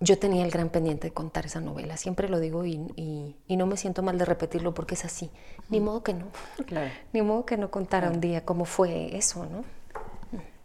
[0.00, 3.76] yo tenía el gran pendiente de contar esa novela, siempre lo digo y, no me
[3.76, 5.30] siento mal de repetirlo porque es así.
[5.68, 6.26] Ni modo que no.
[6.66, 6.90] Claro.
[7.12, 9.64] Ni modo que no contara un día cómo fue eso, ¿no?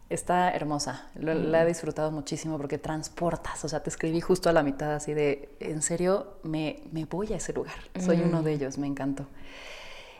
[0.09, 4.63] Está hermosa, la he disfrutado muchísimo porque transportas, o sea, te escribí justo a la
[4.63, 8.87] mitad así de, en serio, me, voy a ese lugar, soy uno de ellos, me
[8.87, 9.27] encantó.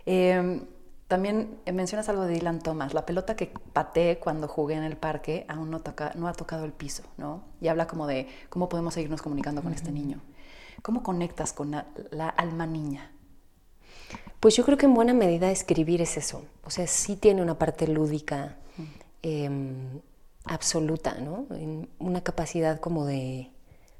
[0.10, 0.62] Em,
[1.10, 5.46] también mencionas algo de Dylan Thomas, la pelota que pateé cuando jugué en el parque
[5.50, 7.44] aún no, toca, no ha tocado el piso, ¿no?
[7.60, 10.22] Y habla como de cómo podemos seguirnos comunicando con este niño.
[10.82, 13.12] ¿Cómo conectas con la, alma niña?
[14.40, 16.46] Pues yo creo que en buena medida escribir es eso.
[16.64, 18.56] O sea, sí tiene una parte lúdica
[19.24, 20.00] em,
[20.46, 21.48] absoluta, ¿no?
[22.00, 23.52] Una capacidad como de,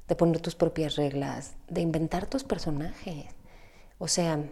[0.08, 3.26] de poner tus propias reglas, de inventar tus personajes.
[3.98, 4.42] O sea,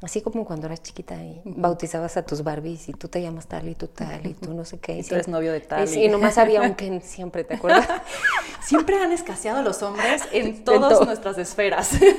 [0.00, 3.68] Así como cuando eras chiquita y bautizabas a tus Barbies y tú te llamas tal
[3.68, 4.92] y tú tal y tú no sé qué.
[4.98, 5.88] Y tú eres novio de tal.
[5.92, 7.88] Y, y nomás había un Ken siempre, ¿te acuerdas?
[8.62, 11.94] Siempre han escaseado los hombres en todas nuestras esferas.
[11.94, 12.10] había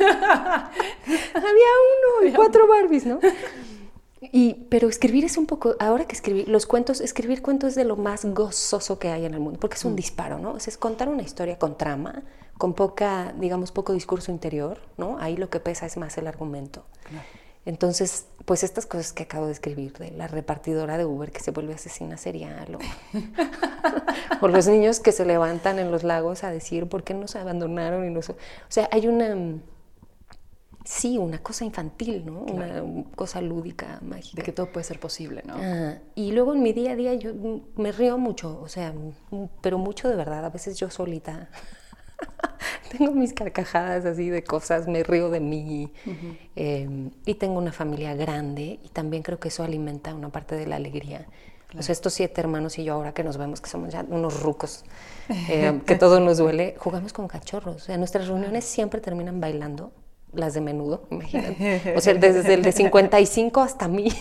[1.36, 3.20] uno y cuatro Barbies, ¿no?
[4.20, 7.86] Y, pero escribir es un poco, ahora que escribí, los cuentos, escribir cuentos es de
[7.86, 10.52] lo más gozoso que hay en el mundo, porque es un disparo, ¿no?
[10.52, 12.24] O sea, es contar una historia con trama,
[12.58, 15.18] con poca, digamos, poco discurso interior, ¿no?
[15.20, 16.84] Ahí lo que pesa es más el argumento.
[17.06, 17.38] Claro.
[17.65, 21.52] Entonces, pues estas cosas que acabo de escribir, de la repartidora de Uber que se
[21.52, 22.78] vuelve asesina serial,
[24.41, 28.08] o, los niños que se levantan en los lagos a decir por qué nos abandonaron
[28.08, 28.36] y no O
[28.69, 29.60] sea, hay una,
[30.86, 32.39] sí, una cosa infantil, ¿no?
[32.39, 34.38] Una cosa lúdica, mágica.
[34.38, 35.56] De que todo puede ser posible, ¿no?
[35.58, 37.34] Ah, y luego en mi día a día yo
[37.76, 38.93] me río mucho, o sea,
[39.62, 41.50] pero mucho de verdad, a veces yo solita.
[42.98, 45.92] tengo mis carcajadas así de cosas, me río de mí
[46.56, 50.68] em, y tengo una familia grande y también creo que eso alimenta una parte de
[50.68, 51.28] la alegría.
[51.78, 54.42] O sea, estos siete hermanos y yo ahora que nos vemos que somos ya unos
[54.42, 54.84] rucos,
[55.50, 57.76] em, que todo nos duele, jugamos con cachorros.
[57.76, 59.92] O sea, nuestras reuniones siempre terminan bailando,
[60.34, 61.94] las de menudo, imagínate.
[61.96, 64.12] O sea, desde el de 55 hasta mí,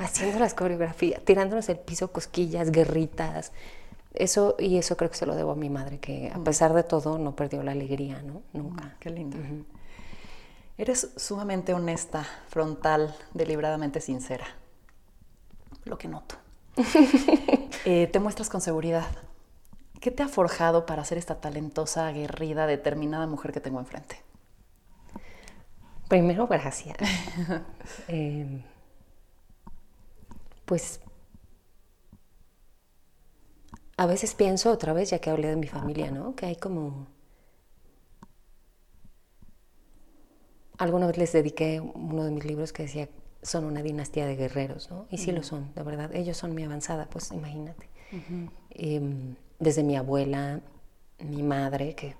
[0.00, 3.52] haciendo las coreografías, tirándonos el piso cosquillas, guerritas,
[4.18, 6.44] eso, y eso creo que se lo debo a mi madre, que a mm.
[6.44, 8.42] pesar de todo no perdió la alegría, ¿no?
[8.52, 8.84] Nunca.
[8.84, 9.36] Mm, qué lindo.
[10.76, 14.46] Eres sumamente honesta, frontal, deliberadamente sincera.
[15.84, 16.36] Lo que noto.
[17.84, 19.06] Eh, te muestras con seguridad.
[20.00, 24.20] ¿Qué te ha forjado para ser esta talentosa, aguerrida, determinada mujer que tengo enfrente?
[26.08, 26.98] Primero, gracias.
[28.08, 28.62] eh,
[30.66, 31.00] pues
[33.98, 36.36] a veces pienso otra vez, ya que hablé de mi familia, ¿no?
[36.36, 37.08] Que hay como...
[40.78, 43.08] Alguna vez les dediqué uno de mis libros que decía,
[43.42, 45.08] son una dinastía de guerreros, ¿no?
[45.10, 46.14] Y sí lo son, de verdad.
[46.14, 47.90] Ellos son mi avanzada, pues imagínate.
[48.70, 50.60] Em, desde mi abuela,
[51.18, 52.14] mi madre, que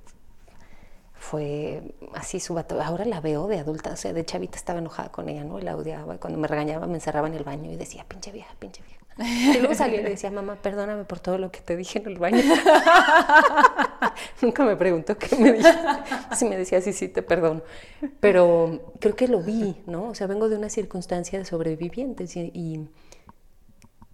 [1.15, 2.83] fue así su bato.
[2.83, 5.61] Ahora la veo de adulta, o sea, de chavita estaba enojada con ella, ¿no?
[5.61, 6.17] Y la odiaba.
[6.17, 8.99] Y cuando me regañaba me encerraba en el baño y decía, pinche vieja, pinche vieja.
[9.55, 12.07] Y luego salía y le decía, mamá, perdóname por todo lo que te dije en
[12.07, 12.39] el baño.
[14.43, 15.73] Nunca me preguntó qué me dije.
[16.37, 17.63] Si me decía, sí, sí, te perdono.
[18.21, 20.09] Pero creo que lo vi, ¿no?
[20.09, 22.89] O sea, vengo de una circunstancia de sobrevivientes y,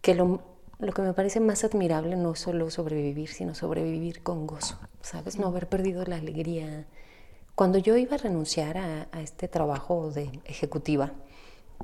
[0.01, 0.43] que lo,
[0.79, 5.39] lo, que me parece más admirable no solo sobrevivir, sino sobrevivir con gozo, ¿sabes?
[5.39, 6.87] No haber perdido la alegría.
[7.55, 11.13] Cuando yo iba a renunciar a, a este trabajo de ejecutiva,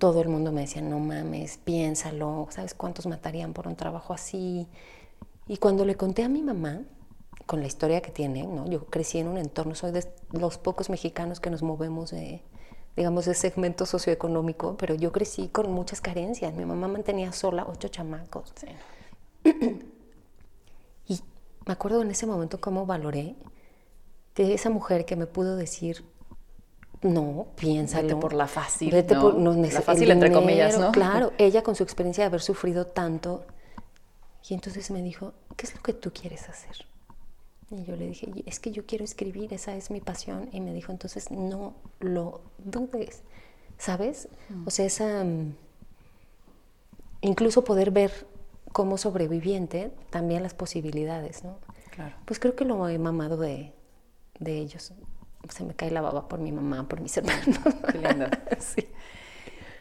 [0.00, 4.66] todo el mundo me decía, no mames, piénsalo, ¿sabes cuántos matarían por un trabajo así?
[5.46, 6.82] Y cuando le conté a mi mamá,
[7.46, 8.66] con la historia que tiene, ¿no?
[8.68, 12.42] yo crecí en un entorno, soy de los pocos mexicanos que nos movemos de,
[12.96, 16.54] digamos, de segmento socioeconómico, pero yo crecí con muchas carencias.
[16.54, 18.52] Mi mamá mantenía sola ocho chamacos.
[21.08, 21.20] y
[21.66, 23.36] me acuerdo en ese momento cómo valoré
[24.34, 26.04] que esa mujer que me pudo decir,
[27.02, 28.08] no, piénsalo.
[28.08, 28.90] Vete por la fácil.
[28.90, 30.92] Vete por, no, la fácil, entre comillas, ¿no?
[30.92, 33.46] Claro, ella con su experiencia de haber sufrido tanto.
[34.48, 36.86] Y entonces me dijo, ¿qué es lo que tú quieres hacer?
[37.70, 40.48] Y yo le dije, es que yo quiero escribir, esa es mi pasión.
[40.52, 43.22] Y me dijo, entonces no lo dudes,
[43.78, 44.28] ¿sabes?
[44.50, 44.66] Mm.
[44.66, 45.24] O sea, esa.
[45.24, 45.54] Mm,
[47.22, 48.26] incluso poder ver
[48.72, 51.58] como sobreviviente también las posibilidades, ¿no?
[51.90, 52.14] Claro.
[52.26, 53.72] Pues creo que lo he mamado de,
[54.38, 54.92] de ellos
[55.50, 57.58] se me cae la baba por mi mamá, por mis hermanos.
[57.90, 58.26] Qué lindo.
[58.58, 58.88] sí.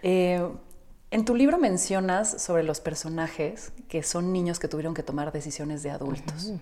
[0.04, 0.48] Eh,
[1.12, 5.82] en tu libro mencionas sobre los personajes que son niños que tuvieron que tomar decisiones
[5.82, 6.54] de adultos.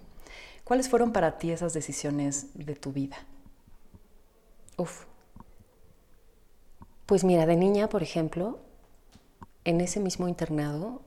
[0.64, 3.18] ¿Cuáles fueron para ti esas decisiones de tu vida?
[4.78, 5.06] Uf.
[7.06, 8.60] Pues mira, de niña, por ejemplo,
[9.64, 11.02] en ese mismo internado,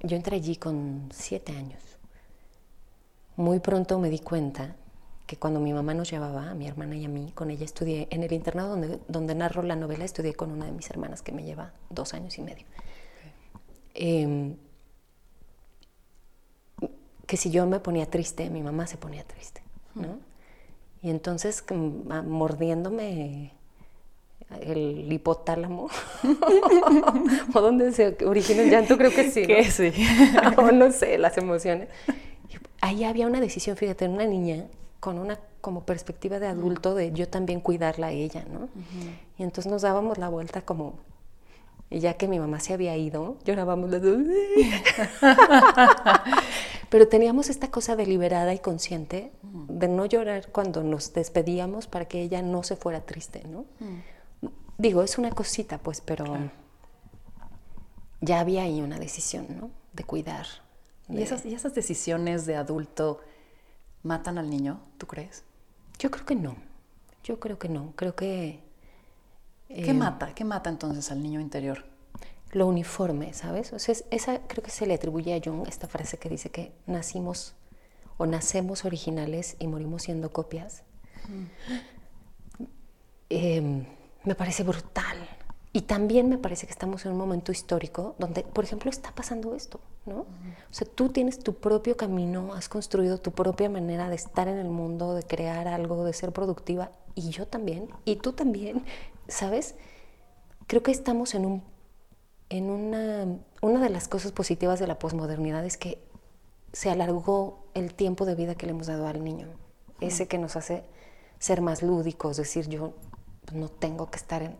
[0.00, 1.82] yo entré allí con siete años.
[3.36, 4.76] Muy pronto me di cuenta
[5.26, 8.08] que cuando mi mamá nos llevaba, a mi hermana y a mí, con ella estudié
[8.10, 11.32] en el internado donde, donde narro la novela, estudié con una de mis hermanas que
[11.32, 12.66] me lleva dos años y medio.
[13.94, 14.56] Em,
[17.26, 19.62] que si yo me ponía triste, mi mamá se ponía triste,
[19.94, 20.18] ¿no?
[21.00, 21.64] Y entonces,
[22.26, 23.52] mordiéndome
[24.60, 25.88] el hipotálamo,
[27.54, 29.46] o donde se origina el llanto, creo que sí.
[29.46, 29.92] Que sí.
[30.58, 31.88] o no sé, las emociones.
[32.82, 34.66] Ahí había una decisión, fíjate, una niña
[35.04, 38.70] con una como perspectiva de adulto de yo también cuidarla a ella, ¿no?
[39.36, 40.94] Y entonces nos dábamos la vuelta como,
[41.90, 44.22] y ya que mi mamá se había ido, llorábamos las dos.
[46.88, 52.22] Pero teníamos esta cosa deliberada y consciente de no llorar cuando nos despedíamos para que
[52.22, 53.66] ella no se fuera triste, ¿no?
[54.78, 56.24] digo, es una cosita, pues, pero
[58.22, 59.70] ya había ahí una decisión, ¿no?
[59.92, 60.46] De cuidar.
[61.10, 63.20] ¿Y, esas, ¿Y esas decisiones de adulto
[64.04, 65.42] matan al niño, tú crees?
[65.98, 66.56] Yo creo que no.
[67.24, 67.92] Yo creo que no.
[67.96, 68.62] Creo que...
[69.68, 70.34] ¿Qué eh, mata?
[70.34, 71.84] ¿Qué mata entonces al niño interior?
[72.52, 73.72] Lo uniforme, ¿sabes?
[73.72, 76.50] O sea, es- esa creo que se le atribuye a Jung esta frase que dice
[76.50, 77.54] que nacimos
[78.16, 80.84] o nacemos originales y morimos siendo copias.
[83.30, 83.86] Eh,
[84.24, 85.16] me parece brutal.
[85.76, 89.56] Y también me parece que estamos en un momento histórico donde, por ejemplo, está pasando
[89.56, 90.20] esto, ¿no?
[90.20, 90.26] O
[90.70, 94.68] sea, tú tienes tu propio camino, has construido tu propia manera de estar en el
[94.68, 98.84] mundo, de crear algo, de ser productiva, y yo también, y tú también,
[99.26, 99.74] ¿sabes?
[100.68, 101.62] Creo que estamos en un
[102.50, 103.26] en una,
[103.62, 105.98] una de las cosas positivas de la posmodernidad es que
[106.72, 109.48] se alargó el tiempo de vida que le hemos dado al niño.
[110.00, 110.84] Ese que nos hace
[111.40, 112.92] ser más lúdicos, decir yo
[113.52, 114.56] no tengo que estar en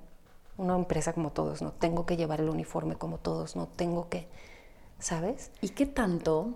[0.56, 4.28] una empresa como todos, no tengo que llevar el uniforme como todos, no tengo que,
[4.98, 5.50] ¿sabes?
[5.60, 6.54] ¿Y qué tanto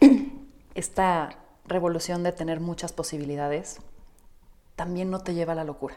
[0.74, 1.30] esta
[1.66, 3.78] revolución de tener muchas posibilidades
[4.76, 5.96] también no te lleva a la locura?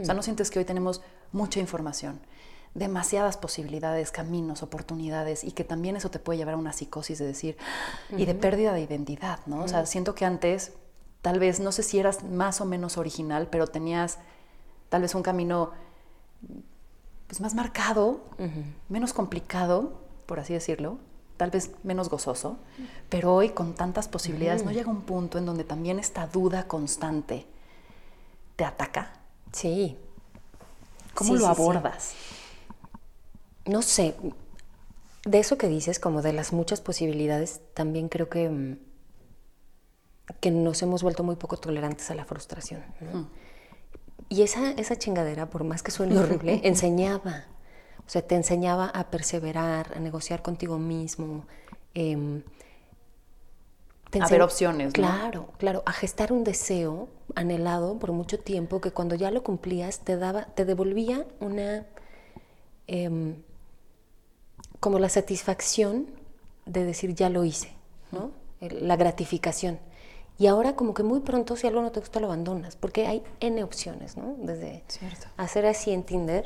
[0.00, 1.00] O sea, ¿no sientes que hoy tenemos
[1.32, 2.20] mucha información,
[2.74, 7.26] demasiadas posibilidades, caminos, oportunidades, y que también eso te puede llevar a una psicosis de
[7.26, 7.56] decir,
[8.10, 9.62] y de pérdida de identidad, ¿no?
[9.62, 10.72] O sea, siento que antes,
[11.20, 14.18] tal vez, no sé si eras más o menos original, pero tenías
[14.88, 15.70] tal vez un camino
[17.32, 18.20] pues más marcado,
[18.90, 20.98] menos complicado, por así decirlo,
[21.38, 22.58] tal vez menos gozoso,
[23.08, 27.46] pero hoy con tantas posibilidades no llega un punto en donde también esta duda constante
[28.56, 29.14] te ataca.
[29.50, 29.96] Sí.
[31.14, 31.62] ¿Cómo Sí, lo sí, sí.
[31.62, 32.12] abordas?
[33.64, 34.14] No sé,
[35.24, 38.76] de eso que dices, como de las muchas posibilidades, también creo que, mm,
[40.38, 42.84] que nos hemos vuelto muy poco tolerantes a la frustración.
[43.00, 43.26] ¿no?
[44.32, 47.44] Y esa, esa chingadera, por más que suene horrible, enseñaba.
[47.98, 51.44] O sea, te enseñaba a perseverar, a negociar contigo mismo.
[51.92, 52.14] te
[54.18, 54.92] A ver opciones, ¿no?
[54.92, 59.98] Claro, claro, a gestar un deseo anhelado por mucho tiempo que cuando ya lo cumplías
[59.98, 61.84] te daba, te devolvía una
[62.86, 63.36] em,
[64.80, 66.06] como la satisfacción
[66.64, 67.74] de decir ya lo hice,
[68.10, 68.30] ¿no?
[68.60, 69.78] La gratificación.
[70.42, 73.22] Y ahora como que muy pronto si algo no te gusta lo abandonas, porque hay
[73.38, 74.34] N opciones, ¿no?
[74.40, 75.28] Desde Cierto.
[75.36, 76.44] hacer así en Tinder,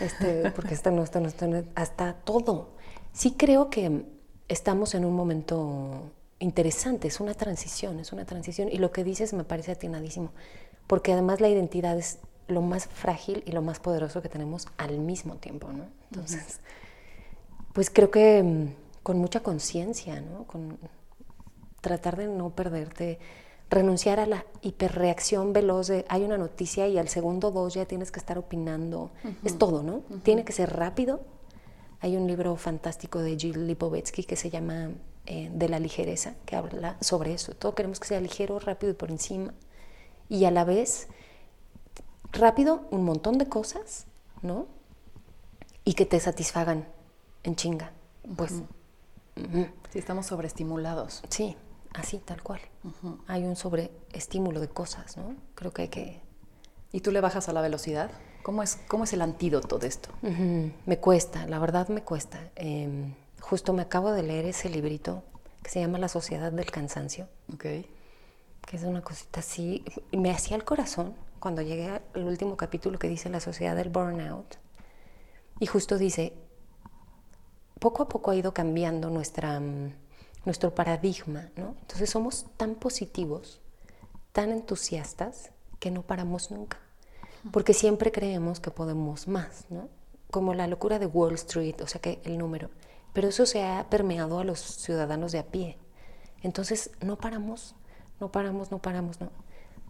[0.00, 2.70] este, porque esto no, esto no, esto no, hasta todo.
[3.12, 4.06] Sí creo que
[4.48, 8.70] estamos en un momento interesante, es una transición, es una transición.
[8.72, 10.30] Y lo que dices me parece atinadísimo,
[10.86, 14.98] porque además la identidad es lo más frágil y lo más poderoso que tenemos al
[14.98, 15.84] mismo tiempo, ¿no?
[16.10, 16.60] Entonces,
[17.74, 20.44] pues creo que mm, con mucha conciencia, ¿no?
[20.44, 20.78] Con
[21.86, 23.20] tratar de no perderte,
[23.70, 28.10] renunciar a la hiperreacción veloz de hay una noticia y al segundo dos ya tienes
[28.10, 29.12] que estar opinando.
[29.44, 30.02] Es todo, ¿no?
[30.24, 31.20] Tiene que ser rápido.
[32.00, 34.90] Hay un libro fantástico de Jill Lipovetsky que se llama
[35.26, 37.54] eh, De la ligereza, que habla sobre eso.
[37.54, 39.54] Todo queremos que sea ligero, rápido y por encima.
[40.28, 41.06] Y a la vez,
[42.32, 44.06] rápido, un montón de cosas,
[44.42, 44.66] ¿no?
[45.84, 46.84] Y que te satisfagan
[47.44, 47.92] en chinga.
[48.36, 48.54] Pues.
[49.92, 51.22] Sí, estamos sobreestimulados.
[51.28, 51.56] Sí,
[51.98, 52.60] así, tal cual.
[53.26, 55.34] Hay un sobreestímulo de cosas, ¿no?
[55.54, 56.20] Creo que hay que...
[56.92, 58.10] ¿Y tú le bajas a la velocidad?
[58.42, 60.10] ¿Cómo es, cómo es el antídoto de esto?
[60.86, 62.38] Me cuesta, la verdad me cuesta.
[62.54, 65.22] Em, justo me acabo de leer ese librito
[65.62, 67.62] que se llama La Sociedad del Cansancio, Ok.
[67.62, 67.86] que
[68.76, 69.84] es una cosita así.
[70.12, 74.56] Me hacía el corazón cuando llegué al último capítulo que dice La Sociedad del Burnout.
[75.58, 76.32] Y justo dice,
[77.80, 79.92] poco a poco ha ido cambiando nuestra, mm,
[80.46, 81.74] nuestro paradigma, ¿no?
[81.82, 83.60] Entonces somos tan positivos,
[84.32, 86.78] tan entusiastas, que no paramos nunca.
[87.52, 89.88] Porque siempre creemos que podemos más, ¿no?
[90.30, 92.70] Como la locura de Wall Street, o sea que el número.
[93.12, 95.78] Pero eso se ha permeado a los ciudadanos de a pie.
[96.42, 97.74] Entonces no paramos,
[98.20, 99.30] no paramos, no paramos, no.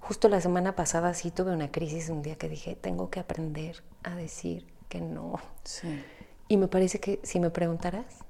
[0.01, 3.83] Justo la semana pasada sí tuve una crisis un día que dije, tengo que aprender
[4.03, 5.41] a decir que no.
[5.65, 6.03] Sí.
[6.49, 8.26] Y me parece que si me preguntaras,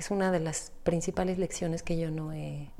[0.00, 2.70] es una de las principales lecciones que yo no he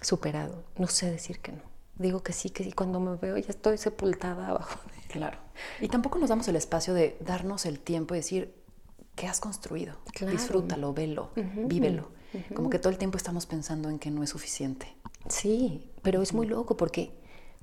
[0.00, 0.64] superado.
[0.76, 1.62] No sé decir que no.
[1.96, 2.72] Digo que sí, que sí.
[2.72, 4.78] Cuando me veo ya estoy sepultada abajo.
[4.90, 5.38] de- Claro.
[5.80, 8.52] Y tampoco nos damos el espacio de darnos el tiempo y decir,
[9.14, 9.94] ¿qué has construido?
[10.12, 10.32] Claro.
[10.32, 12.10] Disfrútalo, velo, vívelo.
[12.54, 14.94] Como que todo el tiempo estamos pensando en que no es suficiente.
[15.28, 17.12] Sí, pero es muy loco porque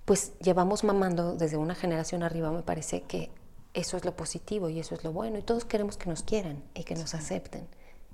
[0.05, 3.29] pues llevamos mamando desde una generación arriba, me parece que
[3.75, 6.63] eso es lo positivo y eso es lo bueno y todos queremos que nos quieran
[6.73, 7.67] y que nos acepten.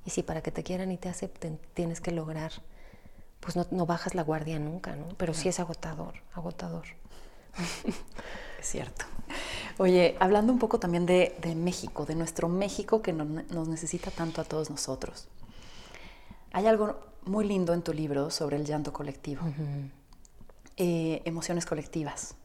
[0.10, 2.52] Y si para que te quieran y te acepten tienes que lograr,
[3.42, 5.08] pues no, no bajas la guardia nunca, ¿no?
[5.18, 6.86] Pero sí es agotador, agotador.
[8.60, 9.06] Es cierto.
[9.78, 14.46] Oye, hablando un poco también de, México, de nuestro México que nos necesita tanto a
[14.46, 15.28] todos nosotros.
[16.54, 19.44] Hay algo muy lindo en tu libro sobre el llanto colectivo,
[20.76, 22.36] eh, emociones colectivas,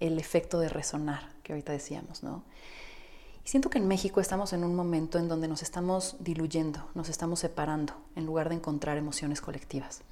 [0.00, 2.44] el efecto de resonar, que ahorita decíamos, ¿no?
[3.50, 7.40] Siento que en México estamos en un momento en donde nos estamos diluyendo, nos estamos
[7.40, 10.02] separando, en lugar de encontrar emociones colectivas.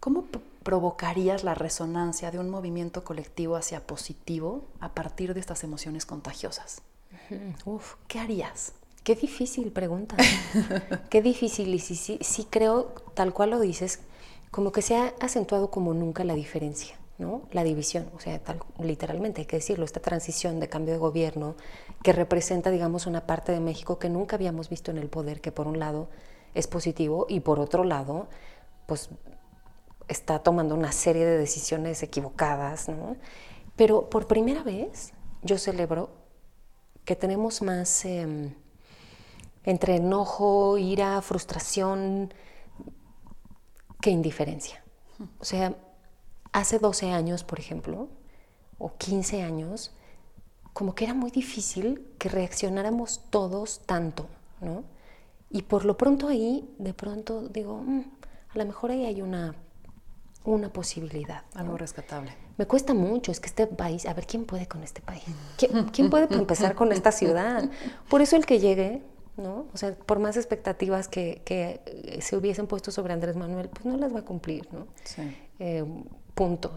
[0.00, 0.24] ¿Cómo
[0.64, 6.82] provocarías la resonancia de un movimiento colectivo hacia positivo a partir de estas emociones contagiosas?
[7.64, 8.72] Uf, ¿qué harías?
[9.04, 10.16] Qué difícil pregunta.
[11.10, 11.72] Qué difícil.
[11.72, 14.00] Y sí, sí, sí creo, tal cual lo dices,
[14.50, 17.42] como que se ha acentuado como nunca la diferencia, ¿no?
[17.52, 18.40] La división, o sea,
[18.78, 21.56] literalmente hay que decirlo, esta transición de cambio de gobierno
[22.02, 25.52] que representa, digamos, una parte de México que nunca habíamos visto en el poder, que
[25.52, 26.08] por un lado
[26.54, 28.28] es positivo y por otro lado,
[28.86, 29.08] pues
[30.08, 33.16] está tomando una serie de decisiones equivocadas, ¿no?
[33.76, 35.12] Pero por primera vez
[35.42, 36.10] yo celebro
[37.04, 38.04] que tenemos más...
[38.04, 38.54] Em,
[39.64, 42.32] entre enojo, ira, frustración,
[44.00, 44.82] que indiferencia.
[45.38, 45.76] O sea,
[46.52, 48.08] hace 12 años, por ejemplo,
[48.78, 49.92] o 15 años,
[50.72, 54.26] como que era muy difícil que reaccionáramos todos tanto,
[54.60, 54.84] ¿no?
[55.50, 58.04] Y por lo pronto ahí, de pronto digo, mm,
[58.54, 59.54] a lo mejor ahí hay una,
[60.44, 61.42] una posibilidad.
[61.54, 62.34] Algo rescatable.
[62.56, 65.24] Me cuesta mucho, es que este país, a ver, ¿quién puede con este país?
[65.58, 67.68] ¿Quién, ¿quién puede empezar con esta ciudad?
[68.08, 69.02] Por eso el que llegue
[69.36, 69.66] ¿no?
[69.72, 71.80] O sea, por más expectativas que, que,
[72.20, 74.86] se hubiesen puesto sobre Andrés Manuel, pues no las va a cumplir, ¿no?
[75.04, 75.22] Sí.
[75.58, 75.84] Eh,
[76.34, 76.72] punto.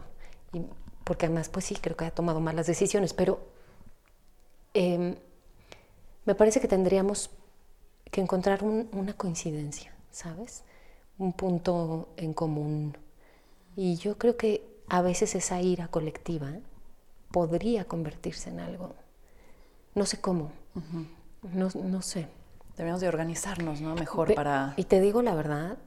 [0.53, 0.61] Y
[1.03, 3.39] porque además, pues sí, creo que ha tomado malas decisiones, pero
[4.73, 5.15] em,
[6.25, 7.29] me parece que tendríamos
[8.11, 10.63] que encontrar una coincidencia, ¿sabes?
[11.17, 12.97] Un punto en común.
[13.75, 16.51] Y yo creo que a veces esa ira colectiva
[17.31, 18.95] podría convertirse en algo.
[19.93, 20.51] No sé cómo.
[21.53, 22.27] no, no sé.
[22.77, 23.95] Debemos de organizarnos, ¿no?
[23.95, 24.73] Mejor para...
[24.75, 25.77] Y te digo la verdad,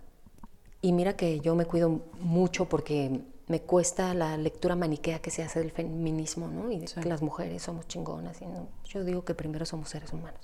[0.81, 5.43] y mira que yo me cuido mucho porque me cuesta la lectura maniquea que se
[5.43, 6.71] hace del feminismo, ¿no?
[6.71, 8.41] Y de que las mujeres somos chingonas.
[8.43, 10.41] Y no, yo digo que primero somos seres humanos.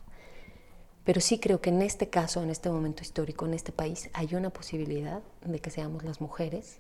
[1.04, 4.34] Pero sí creo que en este caso, en este momento histórico, en este país, hay
[4.34, 6.78] una posibilidad de que seamos las mujeres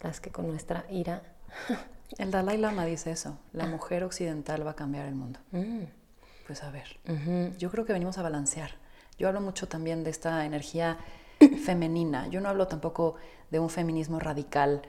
[0.00, 1.22] las que con nuestra ira...
[2.18, 3.66] El Dalai Lama dice eso, la ah.
[3.66, 5.40] mujer occidental va a cambiar el mundo.
[5.50, 5.82] Mm.
[6.46, 7.00] Pues a ver,
[7.58, 8.70] yo creo que venimos a balancear.
[9.18, 10.98] Yo hablo mucho también de esta energía
[11.64, 12.28] femenina.
[12.28, 13.16] Yo no hablo tampoco
[13.50, 14.82] de un feminismo radical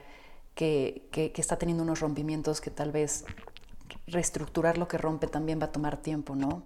[0.58, 3.24] que, que, está teniendo unos rompimientos que tal vez
[4.08, 6.64] reestructurar lo que rompe también va a tomar tiempo, ¿no?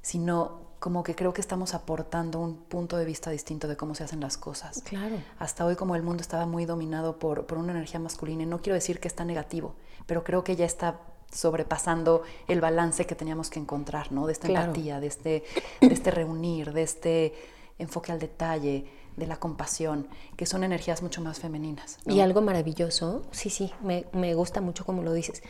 [0.00, 4.02] Sino como que creo que estamos aportando un punto de vista distinto de cómo se
[4.02, 4.82] hacen las cosas.
[4.82, 5.18] Claro.
[5.38, 8.60] Hasta hoy como el mundo estaba muy dominado por, por una energía masculina, y no
[8.60, 10.98] quiero decir que está negativo, pero creo que ya está
[11.30, 14.26] sobrepasando el balance que teníamos que encontrar, ¿no?
[14.26, 15.44] De esta empatía, de este,
[15.80, 17.34] de este reunir, de este
[17.78, 18.84] enfoque al detalle,
[19.16, 21.98] de la compasión, que son energías mucho más femeninas.
[22.06, 25.42] Y algo maravilloso, sí, sí, me, me, gusta mucho como lo dices,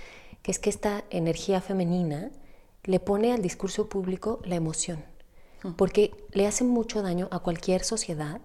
[0.42, 2.30] que es que esta energía femenina
[2.84, 5.04] le pone al discurso público la emoción,
[5.76, 8.40] porque le hace mucho daño a cualquier sociedad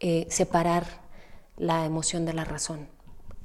[0.00, 0.86] eh, separar
[1.56, 2.88] la emoción de la razón.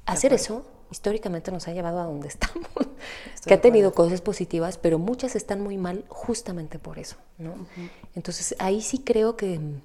[0.05, 2.67] Hacer eso históricamente nos ha llevado a donde estamos,
[3.45, 7.17] que ha tenido cosas positivas, pero muchas están muy mal justamente por eso.
[7.39, 7.55] ¿no?
[8.15, 9.81] Entonces ahí sí creo que mm,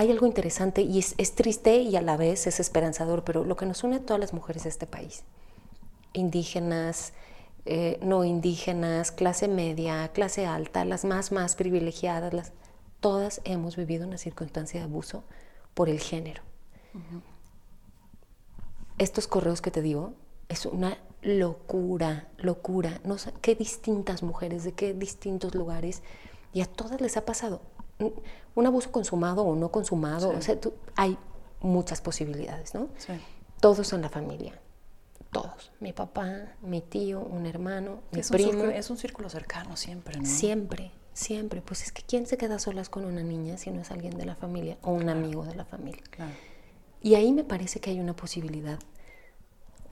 [0.00, 3.66] hay algo interesante y es, triste y a la vez es esperanzador, pero lo que
[3.66, 5.24] nos une a todas las mujeres de este país,
[6.12, 7.12] indígenas,
[7.66, 12.52] eh, no indígenas, clase media, clase alta, las más, más privilegiadas, las,
[13.00, 15.24] todas hemos vivido una circunstancia de abuso
[15.74, 16.42] por el género
[19.00, 20.12] estos correos que te digo
[20.48, 23.00] es una locura, locura.
[23.02, 26.02] No sé qué distintas mujeres, de qué distintos lugares,
[26.52, 27.62] y a todas les ha pasado.
[28.54, 30.58] Un abuso consumado o no consumado, o sea,
[30.96, 31.16] hay
[31.60, 32.88] muchas posibilidades, ¿no?
[32.98, 33.12] Sí.
[33.60, 34.58] Todos en la familia,
[35.30, 35.70] todos.
[35.80, 38.64] Mi papá, mi tío, un hermano, mi primo.
[38.64, 40.26] es un círculo cercano siempre, ¿no?
[40.26, 41.62] Siempre, siempre.
[41.62, 44.24] Pues es que ¿quién se queda solas con una niña si no es alguien de
[44.24, 46.02] la familia o un amigo de la familia?
[46.10, 46.32] Claro.
[47.02, 48.78] Y ahí me parece que hay una posibilidad.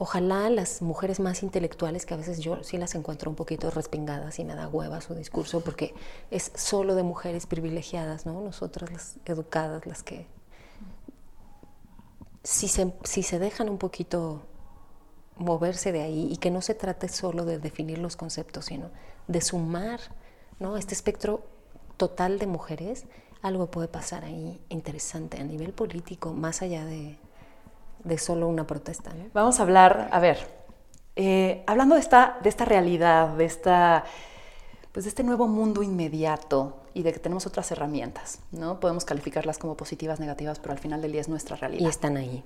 [0.01, 4.38] Ojalá las mujeres más intelectuales, que a veces yo sí las encuentro un poquito respingadas
[4.38, 5.92] y me da hueva su discurso, porque
[6.30, 8.40] es solo de mujeres privilegiadas, ¿no?
[8.40, 10.26] Nosotras las educadas, las que...
[12.44, 14.42] Si se, si se dejan un poquito
[15.36, 18.90] moverse de ahí y que no se trate solo de definir los conceptos, sino
[19.26, 20.01] de sumar
[20.59, 20.76] ¿no?
[20.76, 21.44] este espectro
[21.96, 23.07] total de mujeres,
[23.42, 27.18] algo puede pasar ahí interesante a nivel político, más allá de,
[28.05, 29.12] de solo una protesta.
[29.32, 30.59] Vamos a hablar, a ver,
[31.20, 34.05] Eh, hablando de esta, de esta realidad, de, esta,
[34.92, 38.78] pues de este nuevo mundo inmediato y de que tenemos otras herramientas, ¿no?
[38.78, 41.82] Podemos calificarlas como positivas, negativas, pero al final del día es nuestra realidad.
[41.82, 42.44] Y están ahí.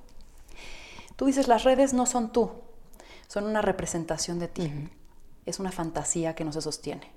[1.16, 2.50] Tú dices, las redes no son tú,
[3.28, 4.72] son una representación de ti.
[5.44, 7.12] Es una fantasía que no se sostiene.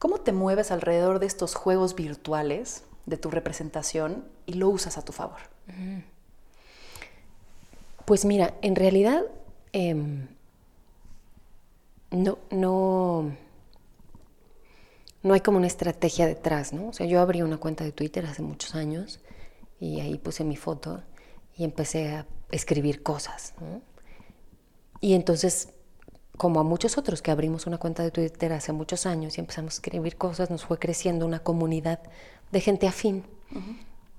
[0.00, 5.04] ¿Cómo te mueves alrededor de estos juegos virtuales de tu representación y lo usas a
[5.04, 5.38] tu favor?
[8.10, 9.22] Pues mira, en realidad
[9.72, 10.26] em,
[12.10, 13.36] no, no,
[15.22, 16.88] no hay como una estrategia detrás, ¿no?
[16.88, 19.20] O sea, yo abrí una cuenta de Twitter hace muchos años
[19.78, 21.04] y ahí puse mi foto
[21.56, 23.80] y empecé a escribir cosas, ¿no?
[25.00, 25.68] Y entonces,
[26.36, 29.74] como a muchos otros que abrimos una cuenta de Twitter hace muchos años y empezamos
[29.74, 32.00] a escribir cosas, nos fue creciendo una comunidad
[32.50, 33.22] de gente afín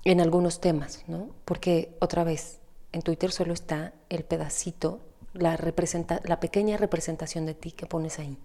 [0.04, 1.28] en algunos temas, ¿no?
[1.44, 2.61] Porque otra vez,
[2.92, 5.00] en Twitter solo está el pedacito
[5.34, 8.38] la, representa, la pequeña representación de ti que pones ahí.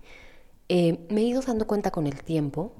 [0.70, 2.74] Eh, me he ido dando cuenta con el tiempo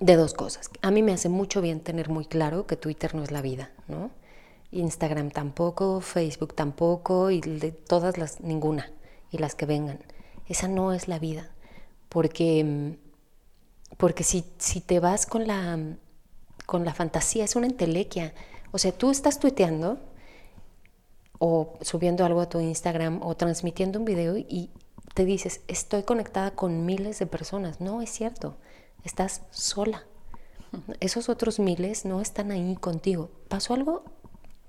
[0.00, 0.70] de dos cosas.
[0.82, 3.70] A mí me hace mucho bien tener muy claro que Twitter no es la vida,
[3.88, 4.10] ¿no?
[4.72, 8.90] Instagram tampoco, Facebook tampoco y de todas las, ninguna,
[9.30, 10.00] y las que vengan.
[10.48, 11.50] Esa no es la vida,
[12.08, 12.96] porque,
[13.96, 15.78] porque si, si te vas con la,
[16.66, 18.34] con la fantasía, es una entelequia.
[18.72, 20.00] O sea, tú estás tuiteando
[21.46, 24.70] o subiendo algo a tu Instagram o transmitiendo un video y
[25.12, 27.82] te dices, estoy conectada con miles de personas.
[27.82, 28.56] No es cierto,
[29.04, 30.06] estás sola.
[31.00, 33.28] Esos otros miles no están ahí contigo.
[33.48, 34.04] Pasó algo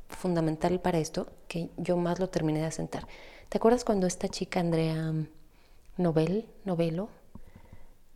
[0.09, 3.07] fundamental para esto que yo más lo terminé de asentar.
[3.47, 5.13] ¿Te acuerdas cuando esta chica Andrea
[5.95, 7.07] Nobel, Novelo,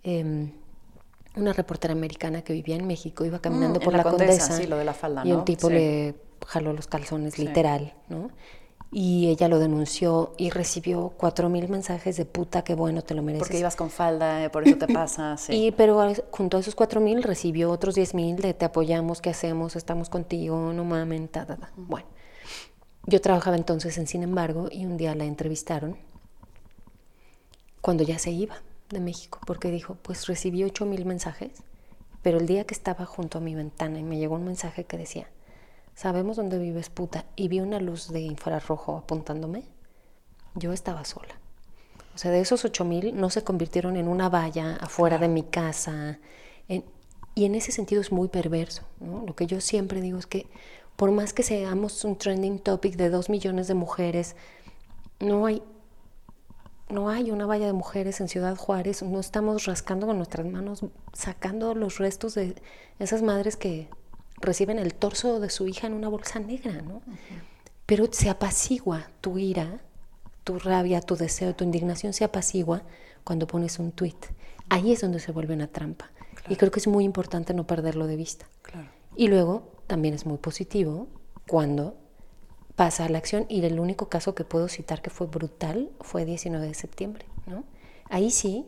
[0.03, 0.51] em,
[1.37, 4.83] una reportera americana que vivía en México, iba caminando mm, por la, condesa, lo de
[4.83, 8.31] la falda, y un tipo le jaló los calzones, literal, ¿no?
[8.91, 13.21] Y ella lo denunció y recibió cuatro mil mensajes de puta, qué bueno, te lo
[13.21, 13.47] mereces.
[13.47, 15.37] Porque ibas con falda, eh, por eso te pasa.
[15.37, 15.67] Sí.
[15.67, 19.29] Y, pero junto a esos cuatro mil recibió otros diez mil de te apoyamos, qué
[19.29, 21.71] hacemos, estamos contigo, no mames, ta, ta, ta.
[21.75, 22.07] Bueno,
[23.05, 25.97] yo trabajaba entonces en Sin embargo y un día la entrevistaron
[27.81, 28.55] cuando ya se iba
[28.89, 31.51] de México, porque dijo, pues recibí ocho mil mensajes,
[32.23, 34.97] pero el día que estaba junto a mi ventana y me llegó un mensaje que
[34.97, 35.27] decía,
[35.99, 39.65] sabemos dónde vives puta, y vi una luz de infrarrojo apuntándome,
[40.55, 41.35] yo estaba sola.
[42.15, 45.43] O sea, de esos ocho mil no se convirtieron en una valla afuera de mi
[45.43, 46.19] casa.
[47.35, 48.83] y en ese sentido es muy perverso.
[49.01, 50.47] Lo que yo siempre digo es que
[50.95, 54.37] por más que seamos un trending topic de dos millones de mujeres,
[55.19, 55.61] no hay,
[56.87, 60.85] no hay una valla de mujeres en Ciudad Juárez, no estamos rascando con nuestras manos,
[61.11, 62.55] sacando los restos de
[62.99, 63.89] esas madres que
[64.41, 67.01] reciben el torso de su hija en una bolsa negra, ¿no?
[67.85, 69.81] Pero se apacigua tu ira,
[70.43, 72.83] tu rabia, tu deseo, tu indignación se apacigua
[73.23, 74.17] cuando pones un tweet.
[74.69, 76.11] Ahí es donde se vuelve una trampa.
[76.47, 78.47] Y creo que es muy importante no perderlo de vista.
[79.15, 81.07] Y luego también es muy positivo
[81.47, 81.97] cuando
[82.75, 86.65] pasa la acción y el único caso que puedo citar que fue brutal fue 19
[86.65, 87.65] de septiembre, ¿no?
[88.09, 88.65] Ahí sí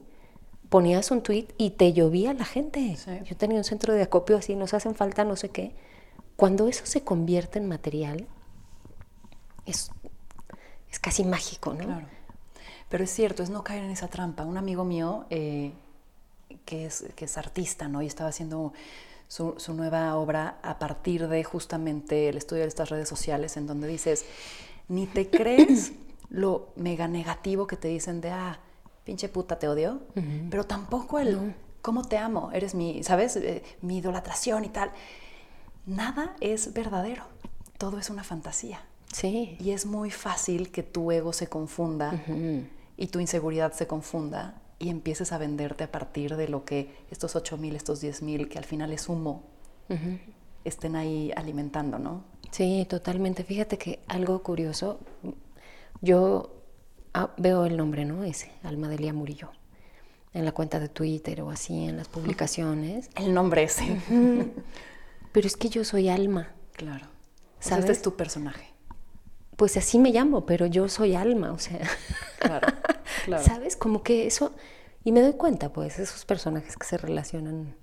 [0.71, 2.97] ponías un tweet y te llovía la gente.
[3.25, 5.75] Yo tenía un centro de acopio así, nos hacen falta no sé qué.
[6.37, 8.25] Cuando eso se convierte en material,
[9.65, 9.91] es,
[10.89, 11.83] es casi mágico, ¿no?
[11.83, 12.07] Claro.
[12.87, 14.45] Pero es cierto, es no caer en esa trampa.
[14.45, 15.73] Un amigo mío eh,
[16.63, 18.01] que, es, que es artista, ¿no?
[18.01, 18.71] Y estaba haciendo
[19.27, 23.67] su, su, nueva obra a partir de justamente el estudio de estas redes sociales, en
[23.67, 24.23] donde dices,
[24.87, 25.91] ni te crees
[26.29, 28.61] lo mega negativo que te dicen de, ah,
[29.03, 30.01] pinche puta, te odio,
[30.49, 33.35] pero tampoco el cómo te amo, eres mi, ¿sabes?
[33.35, 34.91] Eh, mi idolatración y tal.
[35.85, 37.23] Nada es verdadero,
[37.77, 38.81] todo es una fantasía.
[39.11, 39.57] Sí.
[39.59, 42.23] Y es muy fácil que tu ego se confunda
[42.95, 47.35] y tu inseguridad se confunda y empieces a venderte a partir de lo que estos
[47.35, 49.43] 8 mil, estos 10 mil, que al final es humo,
[50.63, 52.23] estén ahí alimentando, ¿no?
[52.51, 53.43] Sí, totalmente.
[53.43, 54.99] Fíjate que algo curioso,
[56.01, 56.60] yo
[57.13, 58.23] Ah, veo el nombre, ¿no?
[58.23, 59.49] Ese, Almadelia Murillo.
[60.33, 63.09] En la cuenta de Twitter o así, en las publicaciones.
[63.15, 63.99] El nombre ese.
[65.33, 66.53] Pero es que yo soy Alma.
[66.73, 67.05] Claro.
[67.59, 67.85] ¿Sabes?
[67.85, 68.69] este es tu personaje.
[69.57, 71.81] Pues así me llamo, pero yo soy Alma, o sea.
[72.39, 72.67] Claro,
[73.25, 73.43] claro.
[73.43, 73.75] ¿Sabes?
[73.75, 74.53] Como que eso.
[75.03, 77.75] Y me doy cuenta, pues, esos personajes que se relacionan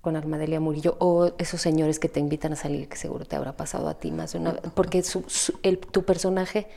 [0.00, 3.56] con Almadelia Murillo o esos señores que te invitan a salir, que seguro te habrá
[3.56, 4.62] pasado a ti más de una vez.
[4.74, 5.02] Porque
[5.62, 6.68] el, tu personaje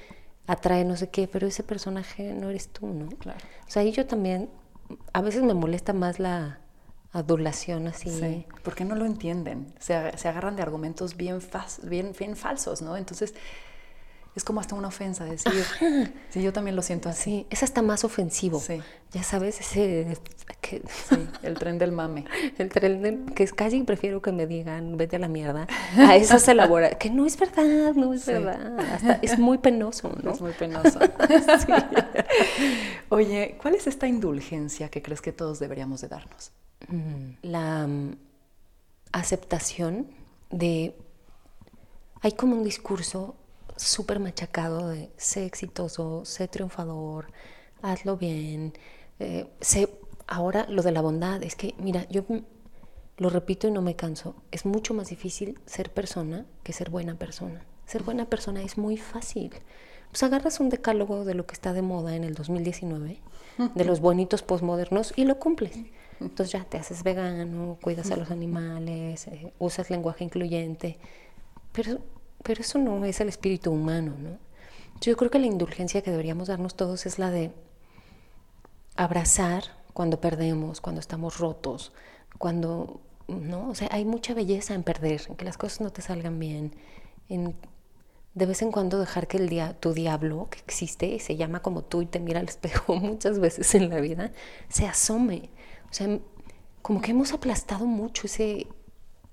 [0.50, 3.08] atrae no sé qué, pero ese personaje no eres tú, ¿no?
[3.18, 3.40] Claro.
[3.68, 4.50] O sea, ahí yo también,
[5.14, 6.60] a veces me molesta más la
[7.12, 8.10] adulación así.
[8.10, 11.40] Sí, porque no lo entienden, se, se agarran de argumentos bien,
[11.84, 12.98] bien, bien falsos, ¿no?
[12.98, 13.36] Entonces,
[14.36, 15.52] es como hasta una ofensa decir,
[16.30, 17.20] sí, yo también lo siento así.
[17.20, 18.60] Sí, es hasta más ofensivo.
[18.60, 18.82] Sí.
[19.12, 20.18] Ya sabes, ese...
[20.62, 22.26] Que, sí, el tren del mame.
[22.58, 23.34] El tren del...
[23.34, 25.68] Que es casi prefiero que me digan, vete a la mierda,
[25.98, 27.00] a esas elaboraciones.
[27.00, 28.80] Que no es verdad, no es verdad.
[28.80, 30.32] Hasta es muy penoso, ¿no?
[30.32, 31.00] Es muy penoso.
[31.66, 31.74] sí.
[33.10, 36.52] Oye, ¿cuál es esta indulgencia que crees que todos deberíamos de darnos?
[36.88, 38.16] Mm, la um,
[39.12, 40.08] aceptación
[40.52, 40.96] de...
[42.22, 43.36] Hay como un discurso
[43.82, 47.28] súper machacado de sé exitoso, sé triunfador,
[47.82, 48.74] hazlo bien.
[49.20, 49.90] Eh, sé,
[50.28, 52.24] ahora lo de la bondad, es que, mira, yo
[53.18, 57.16] lo repito y no me canso, es mucho más difícil ser persona que ser buena
[57.16, 57.66] persona.
[57.86, 59.52] Ser buena persona es muy fácil.
[60.12, 63.20] Pues agarras un decálogo de lo que está de moda en el 2019,
[63.76, 65.78] de los bonitos postmodernos, y lo cumples.
[66.20, 70.98] Entonces ya te haces vegano, cuidas a los animales, eh, usas lenguaje incluyente.
[71.72, 72.00] Pero
[72.44, 74.38] pero eso no es el espíritu humano, ¿no?
[75.02, 77.52] Yo creo que la indulgencia que deberíamos darnos todos es la de
[78.96, 79.64] abrazar
[79.94, 81.94] cuando perdemos, cuando estamos rotos,
[82.38, 83.70] cuando, ¿no?
[83.70, 86.76] O sea, hay mucha belleza en perder, en que las cosas no te salgan bien,
[87.30, 87.56] en
[88.36, 91.84] de vez en cuando dejar que el tu diablo, que existe y se llama como
[91.84, 94.32] tú y te mira al espejo muchas veces en la vida,
[94.70, 95.50] se asome.
[95.90, 96.20] O sea,
[96.82, 98.68] como que hemos aplastado mucho ese,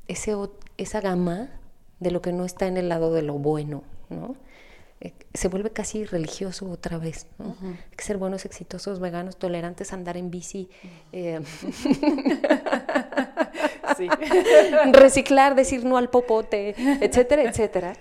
[0.08, 0.34] ese,
[0.76, 1.50] esa gama
[2.00, 4.36] de lo que no está en el lado de lo bueno, ¿no?
[5.00, 7.56] Eh, se vuelve casi religioso otra vez, ¿no?
[7.62, 10.70] Hay que ser buenos, exitosos, veganos, tolerantes, andar en bici,
[11.12, 11.40] eh,
[14.92, 16.74] reciclar, decir no al popote,
[17.04, 17.94] etcétera, etcétera.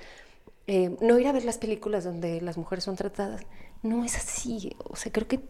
[0.67, 3.41] Eh, no ir a ver las películas donde las mujeres son tratadas.
[3.83, 4.75] No es así.
[4.85, 5.41] O sea, creo que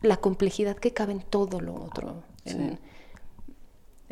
[0.00, 2.22] la complejidad que cabe en todo lo otro.
[2.44, 2.78] En,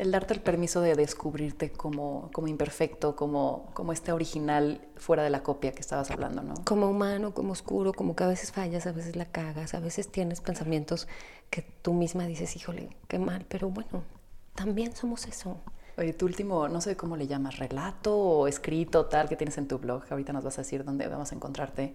[0.01, 5.29] el darte el permiso de descubrirte como, como imperfecto, como, como este original fuera de
[5.29, 6.55] la copia que estabas hablando, ¿no?
[6.65, 10.11] Como humano, como oscuro, como que a veces fallas, a veces la cagas, a veces
[10.11, 11.07] tienes pensamientos
[11.51, 14.03] que tú misma dices, híjole, qué mal, pero bueno,
[14.55, 15.61] también somos eso.
[15.99, 19.67] Oye, tu último, no sé cómo le llamas, relato o escrito tal que tienes en
[19.67, 21.93] tu blog, ahorita nos vas a decir dónde vamos a encontrarte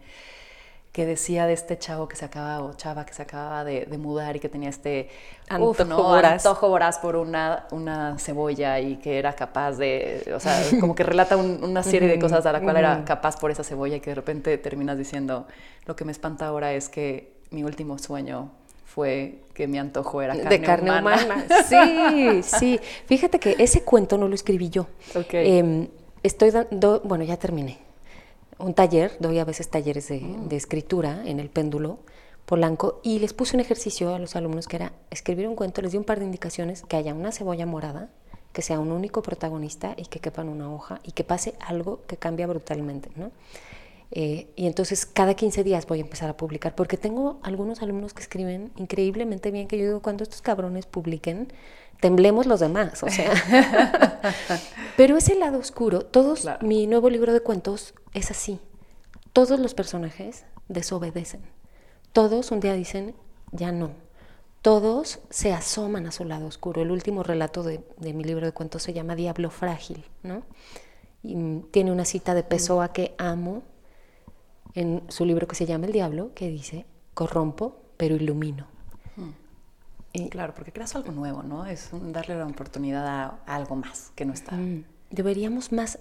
[0.96, 4.34] que decía de este chavo que se acaba, o chava que se acababa de, mudar
[4.34, 5.10] y que tenía este
[5.46, 6.46] antojo, voraz.
[6.46, 11.02] antojo voraz por una, una cebolla y que era capaz de, o sea, como que
[11.02, 14.08] relata una serie de cosas a la cual era capaz por esa cebolla y que
[14.08, 15.46] de repente terminas diciendo,
[15.84, 18.52] lo que me espanta ahora es que mi último sueño
[18.86, 21.44] fue que mi antojo era carne de carne humana.
[21.68, 22.80] Sí, sí.
[23.04, 24.86] Fíjate que ese cuento no lo escribí yo.
[25.14, 25.58] Okay.
[25.58, 25.88] Em,
[26.22, 27.85] estoy dando, bueno, ya terminé
[28.58, 30.48] un taller, doy a veces talleres mm.
[30.48, 31.98] de, escritura en el péndulo
[32.44, 35.92] Polanco y les puse un ejercicio a los alumnos que era escribir un cuento, les
[35.92, 38.08] di un par de indicaciones, que haya una cebolla morada,
[38.52, 42.00] que sea un único protagonista y que quepa en una hoja y que pase algo
[42.06, 43.32] que cambia brutalmente, ¿no?
[44.12, 48.14] Eh, y entonces cada 15 días voy a empezar a publicar, porque tengo algunos alumnos
[48.14, 51.52] que escriben increíblemente bien, que yo digo, cuando estos cabrones publiquen,
[52.00, 53.32] temblemos los demás, o sea.
[54.96, 58.60] Pero ese lado oscuro, todos, mi nuevo libro de cuentos es así.
[59.32, 61.42] Todos los personajes desobedecen.
[62.12, 63.14] Todos un día dicen,
[63.52, 63.90] ya no.
[64.62, 66.82] Todos se asoman a su lado oscuro.
[66.82, 70.42] El último relato de, mi libro de cuentos se llama Diablo Frágil, ¿no?
[71.22, 73.62] Y tiene una cita de Pessoa que amo
[74.74, 78.66] en su libro que se llama El Diablo, que dice, corrompo, pero ilumino.
[80.30, 81.66] Claro, porque creas algo nuevo, ¿no?
[81.66, 84.56] Es darle la oportunidad a, algo más que no está.
[84.56, 84.84] Mm.
[85.10, 85.98] Deberíamos más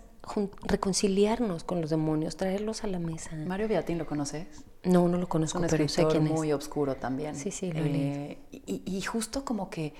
[0.63, 3.35] reconciliarnos con los demonios, traerlos a la mesa.
[3.35, 4.47] Mario Beatín, ¿lo conoces?
[4.83, 6.31] No, no lo conozco, es un pero sé quién es.
[6.31, 7.35] muy oscuro también.
[7.35, 9.93] Sí, sí, lo eh, y, y, justo como que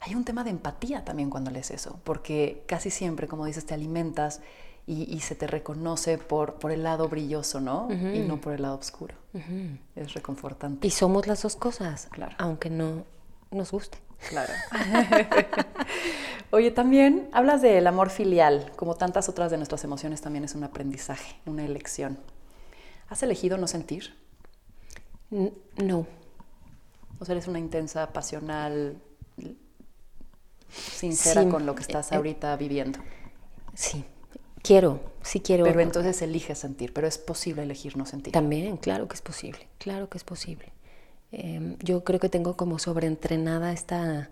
[0.00, 3.74] hay un tema de empatía también cuando lees eso, porque casi siempre, como dices, te
[3.74, 4.40] alimentas
[4.86, 7.88] y, se te reconoce por, por el lado brilloso, ¿no?
[7.90, 9.14] Y no por el lado oscuro.
[9.96, 10.86] Es reconfortante.
[10.86, 12.36] Y somos las dos cosas, claro.
[12.38, 13.04] aunque no
[13.54, 13.98] nos guste.
[14.28, 14.52] Claro.
[16.50, 20.64] Oye, también hablas del amor filial, como tantas otras de nuestras emociones también es un
[20.64, 22.18] aprendizaje, una elección.
[23.08, 24.14] ¿Has elegido no sentir?
[25.76, 26.06] no.
[27.18, 28.96] O sea, eres una intensa, pasional,
[30.68, 32.98] sincera con lo que estás eh, eh, ahorita viviendo.
[33.74, 34.04] Sí,
[34.62, 35.64] quiero, sí quiero.
[35.64, 38.32] Pero entonces eliges sentir, pero es posible elegir no sentir.
[38.32, 40.73] También, claro que es posible, claro que es posible.
[41.36, 44.30] Em, yo creo que tengo como sobreentrenada esta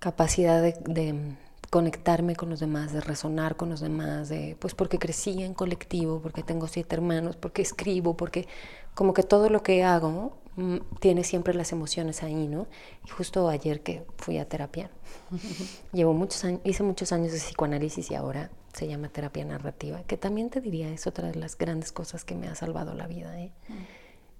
[0.00, 1.36] capacidad de,
[1.70, 6.20] conectarme con los demás, de resonar con los demás, de, pues porque crecí en colectivo,
[6.20, 8.48] porque tengo siete hermanos, porque escribo, porque
[8.94, 12.66] como que todo lo que hago mm, tiene siempre las emociones ahí, ¿no?
[13.06, 14.90] Y justo ayer que fui a terapia,
[15.92, 20.16] llevo muchos años, hice muchos años de psicoanálisis y ahora se llama terapia narrativa, que
[20.16, 23.38] también te diría es otra de las grandes cosas que me ha salvado la vida.
[23.38, 23.52] ¿eh?
[23.68, 23.97] Mm.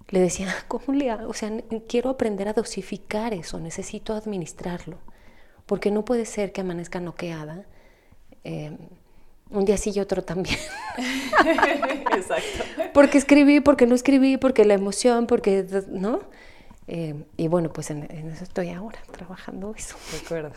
[0.09, 1.29] Le decía, ¿cómo le hago?
[1.29, 1.51] O sea,
[1.87, 4.97] quiero aprender a dosificar eso, necesito administrarlo,
[5.65, 7.65] porque no puede ser que amanezca noqueada.
[8.43, 8.75] Eh,
[9.51, 10.57] un día sí y otro también.
[12.15, 12.63] Exacto.
[12.93, 16.21] porque escribí, porque no escribí, porque la emoción, porque, ¿no?
[16.87, 19.95] Eh, y bueno, pues en, eso estoy ahora, trabajando eso.
[20.11, 20.51] De acuerdo.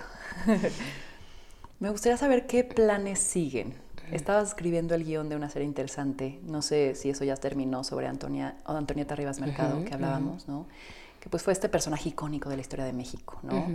[1.78, 3.74] Me gustaría saber qué planes siguen.
[4.12, 8.06] Estabas escribiendo el guion de una serie interesante, no sé si eso ya terminó, sobre
[8.06, 10.66] Antonia, o Antonieta Rivas Mercado, que hablábamos, ¿no?
[11.20, 13.66] Que pues fue este personaje icónico de la historia de México, ¿no?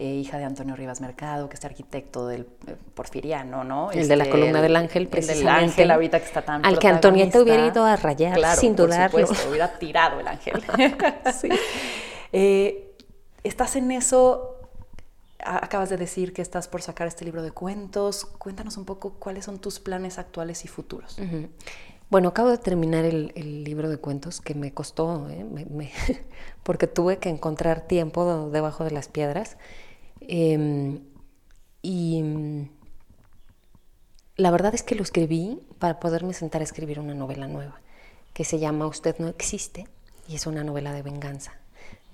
[0.00, 3.92] Eh, hija de Antonio Rivas Mercado, que es arquitecto del eh, porfiriano, ¿no?
[3.92, 5.42] El de la este, columna del ángel, precisamente.
[5.42, 8.74] El del ángel ahorita que está tan Al que Antonieta hubiera ido a rayar, sin
[8.74, 9.12] dudarlo.
[9.12, 10.60] Por supuesto, hubiera tirado el ángel.
[11.40, 11.48] sí.
[12.32, 12.96] Eh,
[13.44, 14.53] estás en eso,
[15.44, 18.24] acabas de decir que estás por sacar este libro de cuentos.
[18.24, 21.18] Cuéntanos un poco cuáles son tus planes actuales y futuros.
[22.10, 25.26] Bueno, acabo de terminar el, libro de cuentos que me costó,
[26.62, 29.56] porque tuve que encontrar tiempo debajo de las piedras.
[30.20, 31.00] Em,
[31.82, 32.68] y mm,
[34.36, 37.80] la verdad es que lo escribí para poderme sentar a escribir una novela nueva,
[38.32, 39.86] que se llama Usted no existe,
[40.28, 41.63] y es una novela de venganza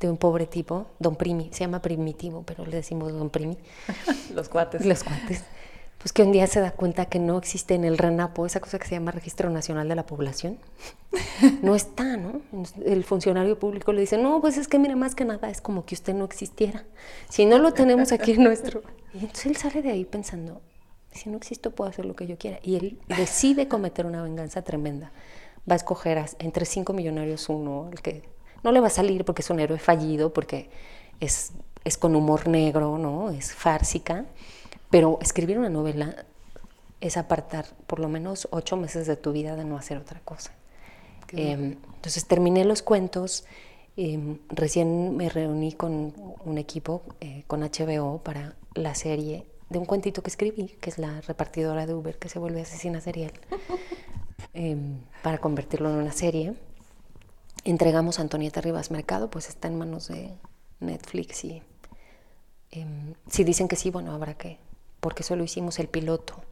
[0.07, 3.59] de un pobre tipo, Don Primi, se llama Primitivo, pero le decimos Don Primi.
[4.35, 4.85] Los cuates.
[4.85, 5.45] Los cuates.
[5.99, 8.79] Pues que un día se da cuenta que no existe en el RENAPO esa cosa
[8.79, 10.59] que se llama Registro Nacional de la Población.
[11.63, 12.43] No está, ¿no?
[12.85, 15.85] El funcionario público le dice, no, pues es que mire, más que nada es como
[15.85, 16.85] que usted no existiera.
[17.29, 18.83] Si no lo tenemos aquí en nuestro...
[19.15, 20.61] Y entonces él sale de ahí pensando,
[21.13, 22.59] si no existo puedo hacer lo que yo quiera.
[22.63, 25.13] Y él decide cometer una venganza tremenda.
[25.69, 28.23] Va a escoger entre cinco millonarios uno, el que
[28.63, 30.71] no le va a salir porque es un héroe fallido, porque
[31.21, 31.53] es,
[31.85, 33.31] es con humor negro, ¿no?
[33.31, 34.25] Es fársica.
[34.91, 36.25] Pero escribir una novela
[37.01, 40.53] es apartar por lo menos ocho meses de tu vida de no hacer otra cosa.
[41.33, 43.45] Em, entonces terminé los cuentos,
[43.97, 46.13] em, recién me reuní con
[46.45, 50.99] un equipo, eh, con HBO, para la serie de un cuentito que escribí, que es
[50.99, 53.33] la repartidora de Uber que se vuelve asesina serial,
[54.55, 56.55] em, para convertirlo en una serie.
[57.65, 60.33] Entregamos a Antonieta Rivas Mercado, pues está en manos de
[60.81, 61.63] Netflix y
[63.29, 64.59] si dicen que sí, bueno, habrá que
[65.01, 66.43] porque solo hicimos el piloto.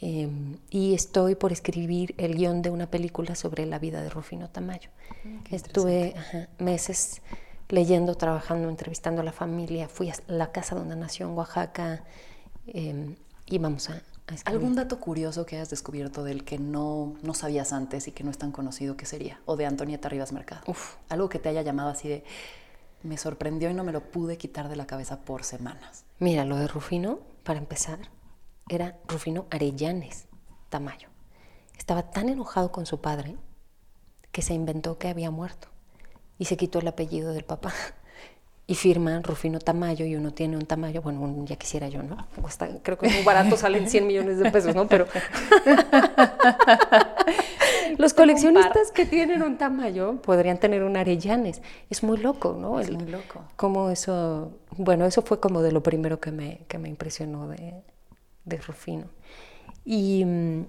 [0.00, 4.48] Em, y estoy por escribir el guion de una película sobre la vida de Rufino
[4.48, 4.90] Tamayo.
[5.24, 6.14] Mm, Estuve
[6.58, 7.22] meses
[7.68, 9.88] leyendo, trabajando, entrevistando a la familia.
[9.88, 12.04] Fui a la casa donde nació en Oaxaca
[12.66, 13.16] eh,
[13.46, 14.02] y vamos a,
[14.44, 18.30] ¿Algún dato curioso que hayas descubierto del que no, no sabías antes y que no
[18.30, 19.40] es tan conocido que sería?
[19.44, 20.62] O de Antonieta Rivas Mercado.
[20.66, 20.96] Uf.
[21.08, 22.24] Algo que te haya llamado así de...
[23.02, 26.04] Me sorprendió y no me lo pude quitar de la cabeza por semanas.
[26.18, 28.00] Mira, lo de Rufino para empezar,
[28.68, 30.26] era Rufino Arellanes
[30.68, 31.08] Tamayo.
[31.78, 33.36] Estaba tan enojado con su padre
[34.32, 35.68] que se inventó que había muerto
[36.38, 37.72] y se quitó el apellido del papá.
[38.68, 42.26] Y firma Rufino Tamayo y uno tiene un Tamayo, bueno, ya quisiera yo, ¿no?
[42.82, 44.88] creo que es muy barato, salen 100 millones de pesos, ¿no?
[44.88, 45.06] Pero
[47.98, 51.62] los coleccionistas que tienen un Tamayo podrían tener un Arellanes.
[51.90, 52.80] Es muy loco, ¿no?
[52.80, 53.44] Es muy loco.
[53.54, 57.84] Como eso, bueno, eso fue como de lo primero que me, que me impresionó de,
[58.44, 59.06] de Rufino.
[59.84, 60.66] Y mm,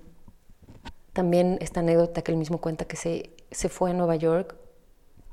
[1.13, 4.55] también esta anécdota que él mismo cuenta que se, se fue a Nueva York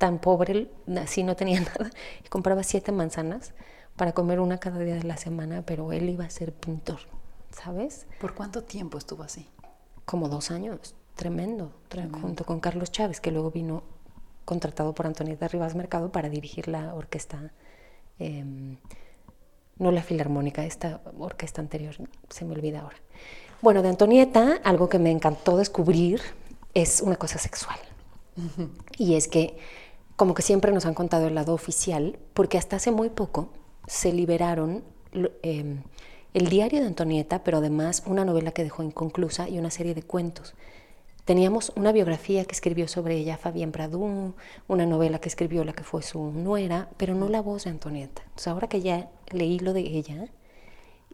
[0.05, 0.71] tan pobre,
[1.03, 1.89] así no tenía nada,
[2.23, 3.55] y compraba siete manzanas
[3.97, 6.99] para comer una cada día de la semana, pero él iba a ser pintor,
[7.51, 8.07] ¿sabes?
[8.21, 9.49] ¿Por cuánto tiempo estuvo así?
[10.05, 11.73] Como dos años, tremendo,
[12.21, 13.83] junto con Carlos Chávez, que luego vino
[14.45, 17.55] contratado por Antonieta Rivas Mercado para dirigir la orquesta,
[18.19, 18.77] em,
[19.79, 21.97] no la filarmónica, esta orquesta anterior,
[22.29, 22.99] se me olvida ahora.
[23.63, 26.21] Bueno, de Antonieta, algo que me encantó descubrir
[26.75, 27.79] es una cosa sexual.
[28.99, 29.57] Y es que
[30.17, 33.51] como que siempre nos han contado el lado oficial, porque hasta hace muy poco
[33.87, 34.85] se liberaron
[35.43, 35.83] em,
[36.33, 40.03] el diario de Antonieta, pero además una novela que dejó inconclusa y una serie de
[40.03, 40.55] cuentos.
[41.25, 44.35] Teníamos una biografía que escribió sobre ella Fabián Pradú,
[44.69, 48.23] una novela que escribió la que fue su nuera, pero no la voz de Antonieta.
[48.23, 50.29] Entonces ahora que ya leí lo de ella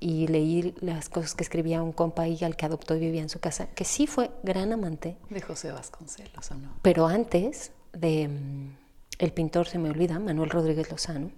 [0.01, 3.29] y leí las cosas que escribía un compa y al que adoptó y vivía en
[3.29, 5.17] su casa, que sí fue gran amante.
[5.29, 6.75] De José Vasconcelos, ¿o no?
[6.83, 8.77] Pero antes de mm,
[9.21, 11.31] el pintor se me olvida, Manuel Rodríguez Lozano,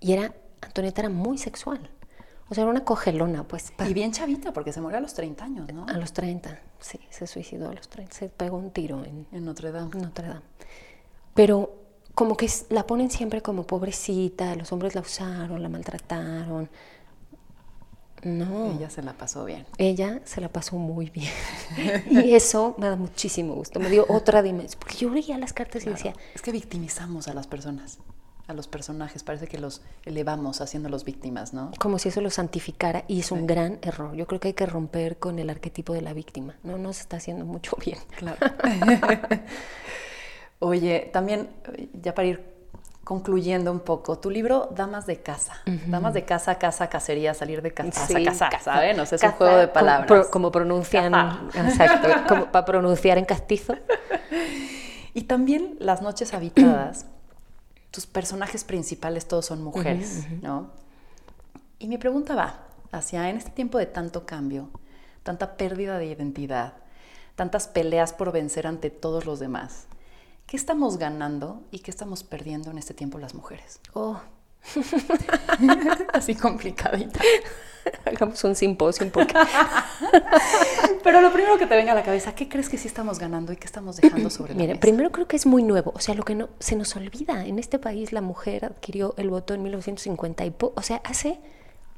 [0.00, 1.90] y era, Antonieta era muy sexual.
[2.48, 3.72] O sea, era una cogelona, pues.
[3.88, 5.86] Y bien chavita, porque se murió a los 30 años, ¿no?
[5.86, 9.44] A los 30, sí, se suicidó a los 30, se pegó un tiro en, en
[9.44, 9.90] Notre Dame.
[9.98, 10.42] Notre Dame.
[11.32, 11.74] Pero
[12.14, 16.68] como que la ponen siempre como pobrecita, los hombres la usaron, la maltrataron.
[18.24, 18.72] No.
[18.72, 19.66] Ella se la pasó bien.
[19.78, 21.30] Ella se la pasó muy bien.
[22.10, 23.80] y eso me da muchísimo gusto.
[23.80, 24.80] Me dio otra dimensión.
[24.80, 27.98] Porque yo leía las cartas y decía, Es que victimizamos a las personas,
[28.46, 29.22] a los personajes.
[29.22, 31.70] Parece que los elevamos haciéndolos víctimas, ¿no?
[31.78, 34.14] como si eso lo santificara y es un gran error.
[34.16, 36.56] Yo creo que hay que romper con el arquetipo de la víctima.
[36.62, 37.98] No nos está haciendo mucho bien.
[38.16, 38.38] Claro.
[40.60, 41.50] Oye, también,
[42.00, 42.53] ya para ir
[43.04, 45.54] concluyendo un poco, tu libro Damas de Casa.
[45.86, 48.74] Damas de Casa, Casa, Cacería, salir de casa, Sí, casa, casa.
[48.74, 48.98] ¿saben?
[48.98, 50.06] O sea, es Casa, un juego de como palabras.
[50.08, 51.40] pro- Como, pronuncian, Casa.
[51.68, 53.74] exacto, como para pronunciar en castizo.
[55.12, 57.06] Y también Las Noches Habitadas,
[57.90, 60.70] tus personajes principales todos son mujeres, ¿no?
[61.78, 62.56] Y mi pregunta va
[62.90, 64.68] hacia, en este tiempo de tanto cambio,
[65.22, 66.72] tanta pérdida de identidad,
[67.36, 69.86] tantas peleas por vencer ante todos los demás,
[70.46, 73.80] ¿qué estamos ganando y qué estamos perdiendo en este tiempo las mujeres?
[73.92, 74.20] Oh,
[76.12, 77.20] Así complicadita.
[78.06, 79.34] hagamos un simposio porque
[81.02, 83.52] Pero lo primero que te venga a la cabeza, ¿qué crees que sí estamos ganando
[83.52, 84.80] y qué estamos dejando sobre la Mire, mesa?
[84.80, 87.58] primero creo que es muy nuevo, o sea, lo que no se nos olvida, en
[87.58, 91.38] este país la mujer adquirió el voto en 1950 y po- o sea, hace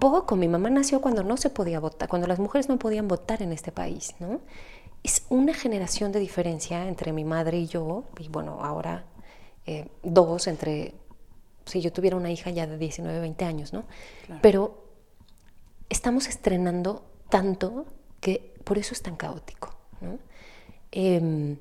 [0.00, 3.40] poco, mi mamá nació cuando no se podía votar, cuando las mujeres no podían votar
[3.42, 4.40] en este país, ¿no?
[5.06, 9.04] Es una generación de diferencia entre mi madre y yo, y bueno, ahora
[9.64, 10.94] eh, dos entre,
[11.64, 13.84] si yo tuviera una hija ya de 19, 20 años, ¿no?
[14.26, 14.40] Claro.
[14.42, 14.84] Pero
[15.88, 17.86] estamos estrenando tanto
[18.20, 19.76] que por eso es tan caótico.
[20.00, 20.18] ¿no?
[20.90, 21.56] Em,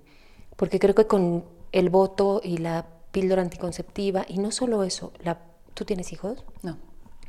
[0.55, 5.37] porque creo que con el voto y la píldora anticonceptiva, y no solo eso, la,
[5.75, 6.43] ¿tú tienes hijos?
[6.63, 6.79] No.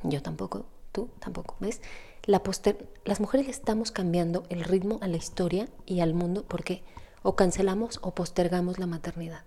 [0.02, 1.82] Yo tampoco, tú tampoco, ¿ves?
[2.26, 6.44] La poster- las mujeres le estamos cambiando el ritmo a la historia y al mundo
[6.46, 6.82] porque
[7.22, 9.42] o cancelamos o postergamos la maternidad,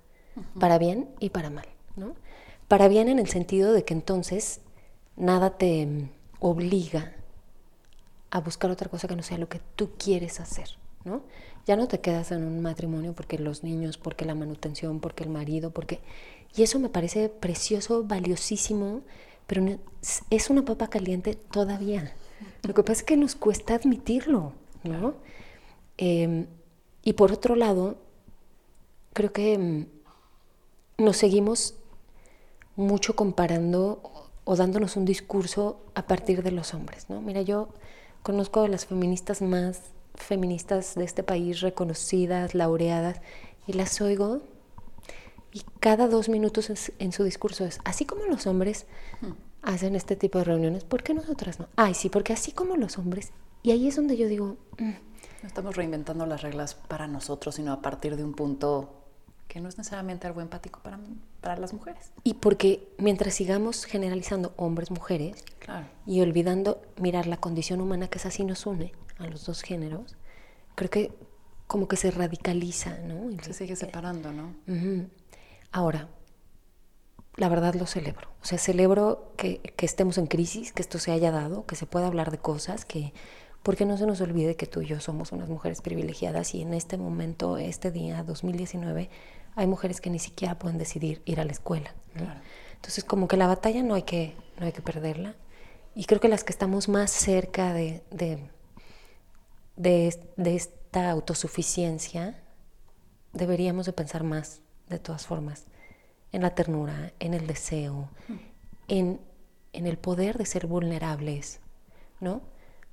[0.59, 2.15] para bien y para mal, ¿no?
[2.67, 4.61] Para bien en el sentido de que entonces
[5.17, 6.09] nada te
[6.39, 7.13] obliga
[8.31, 11.23] a buscar otra cosa que no sea lo que tú quieres hacer, ¿no?
[11.65, 15.29] Ya no te quedas en un matrimonio porque los niños, porque la manutención, porque el
[15.29, 15.99] marido, porque...
[16.55, 19.01] Y eso me parece precioso, valiosísimo,
[19.47, 19.79] pero
[20.29, 22.13] es una papa caliente todavía.
[22.63, 25.15] Lo que pasa es que nos cuesta admitirlo, ¿no?
[25.97, 26.47] Eh,
[27.03, 27.97] y por otro lado,
[29.13, 31.75] creo que mm, nos seguimos
[32.75, 34.01] mucho comparando
[34.45, 37.21] o- dándonos un discurso a partir de los hombres, ¿no?
[37.21, 37.69] Mira, yo
[38.23, 39.81] conozco a las feministas más
[40.15, 43.21] feministas de este país, reconocidas, laureadas,
[43.67, 44.41] y las oigo
[45.53, 48.85] y cada dos minutos en, su- en su discurso es, así como los hombres
[49.61, 51.67] hacen este tipo de reuniones, ¿por qué nosotras no?
[51.75, 53.31] Ay, sí, porque así como los hombres,
[53.63, 54.91] y ahí es donde yo digo, "Mm,
[55.41, 58.95] No estamos reinventando las reglas para nosotros, sino a partir de un punto
[59.47, 60.99] que no es necesariamente algo empático para,
[61.41, 62.11] para las mujeres.
[62.23, 65.87] y porque mientras sigamos generalizando hombres, mujeres, Claro.
[66.05, 70.15] y olvidando mirar la condición humana que es así nos une a los dos géneros,
[70.75, 71.11] creo que
[71.67, 73.29] como que se radicaliza, ¿no?
[73.43, 74.53] Se sigue separando, ¿no?
[74.67, 75.07] Ujú.
[75.71, 76.09] Ahora,
[77.35, 78.29] la verdad lo celebro.
[78.41, 81.85] O sea, celebro que, que estemos en crisis, que esto se haya dado, que se
[81.85, 83.13] pueda hablar de cosas, que
[83.63, 86.73] porque no se nos olvide que tú y yo somos unas mujeres privilegiadas y en
[86.73, 89.09] este momento, este día, 2019,
[89.55, 91.93] hay mujeres que ni siquiera pueden decidir ir a la escuela.
[92.15, 92.23] ¿no?
[92.23, 92.39] Claro.
[92.75, 95.35] Entonces, como que la batalla no hay que, no hay que perderla.
[95.95, 98.49] Y creo que las que estamos más cerca de, de,
[99.75, 102.41] de, de esta autosuficiencia,
[103.33, 105.65] deberíamos de pensar más, de todas formas,
[106.31, 108.09] en la ternura, en el deseo,
[108.87, 109.19] en,
[109.73, 111.59] en el poder de ser vulnerables,
[112.19, 112.41] ¿no?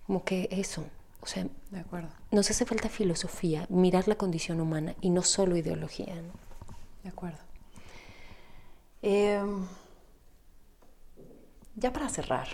[0.06, 0.84] Como que eso,
[1.20, 2.08] o sea, De acuerdo.
[2.30, 6.32] nos hace falta filosofía, mirar la condición humana y no solo ideología, ¿no?
[7.02, 7.38] De acuerdo.
[9.02, 9.66] Em,
[11.74, 12.48] ya para cerrar,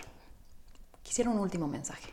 [1.01, 2.12] quisiera un último mensaje.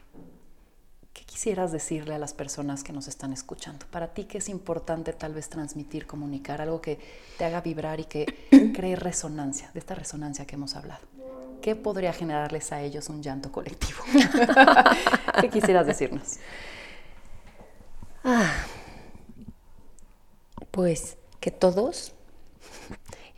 [1.12, 3.86] ¿Qué quisieras decirle a las personas que nos están escuchando?
[3.90, 6.60] Para ti, ¿qué es importante tal vez transmitir, comunicar?
[6.60, 6.98] Algo que
[7.36, 8.26] te haga vibrar y que
[8.74, 11.02] cree resonancia, de esta resonancia que hemos hablado.
[11.60, 13.98] ¿Qué podría generarles a ellos un llanto colectivo?
[15.40, 16.38] ¿Qué quisieras decirnos?
[18.24, 18.52] Ah,
[20.70, 22.12] pues que todos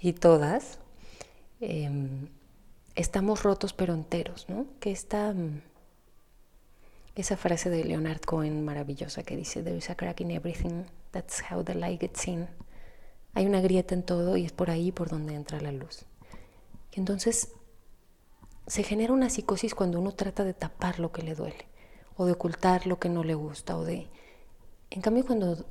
[0.00, 0.78] y todas
[1.60, 2.28] em,
[2.94, 4.66] estamos rotos pero enteros, ¿no?
[4.80, 5.62] Que esta, mm,
[7.14, 11.42] esa frase de Leonard Cohen maravillosa que dice, There is a crack in everything, that's
[11.50, 12.48] how the light gets in.
[13.34, 16.04] Hay una grieta en todo y es por ahí por donde entra la luz.
[16.92, 17.52] Y entonces
[18.66, 21.66] se genera una psicosis cuando uno trata de tapar lo que le duele
[22.16, 24.08] o de ocultar lo que no le gusta o de
[24.92, 25.64] en cambio, cuando,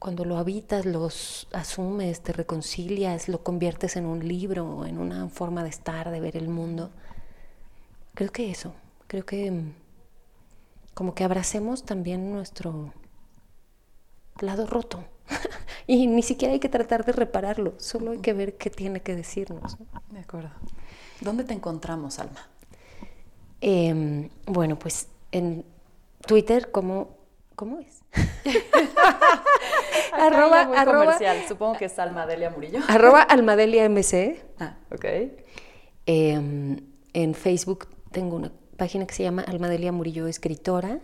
[0.00, 5.62] cuando lo habitas, los asumes, te reconcilias, lo conviertes en un libro, en una forma
[5.62, 6.90] de estar, de ver el mundo,
[8.14, 8.74] creo que eso,
[9.06, 9.72] creo que mm,
[10.94, 12.92] como que abracemos también nuestro
[14.40, 15.04] lado roto.
[15.86, 19.14] y ni siquiera hay que tratar de repararlo, solo hay que ver qué tiene que
[19.14, 19.76] decirnos.
[20.10, 20.50] De acuerdo.
[21.20, 22.48] ¿Dónde te encontramos, Alma?
[23.60, 25.64] Em, bueno, pues en
[26.26, 27.16] Twitter, ¿cómo,
[27.54, 28.02] cómo es?
[30.12, 31.44] arroba, comercial.
[31.48, 32.80] Supongo que es Almadelia Murillo.
[32.88, 34.44] arroba Almadelia MC.
[34.58, 35.04] Ah, ok.
[36.06, 36.76] Em,
[37.12, 40.98] en Facebook tengo una página que se llama Almadelia Murillo Escritora.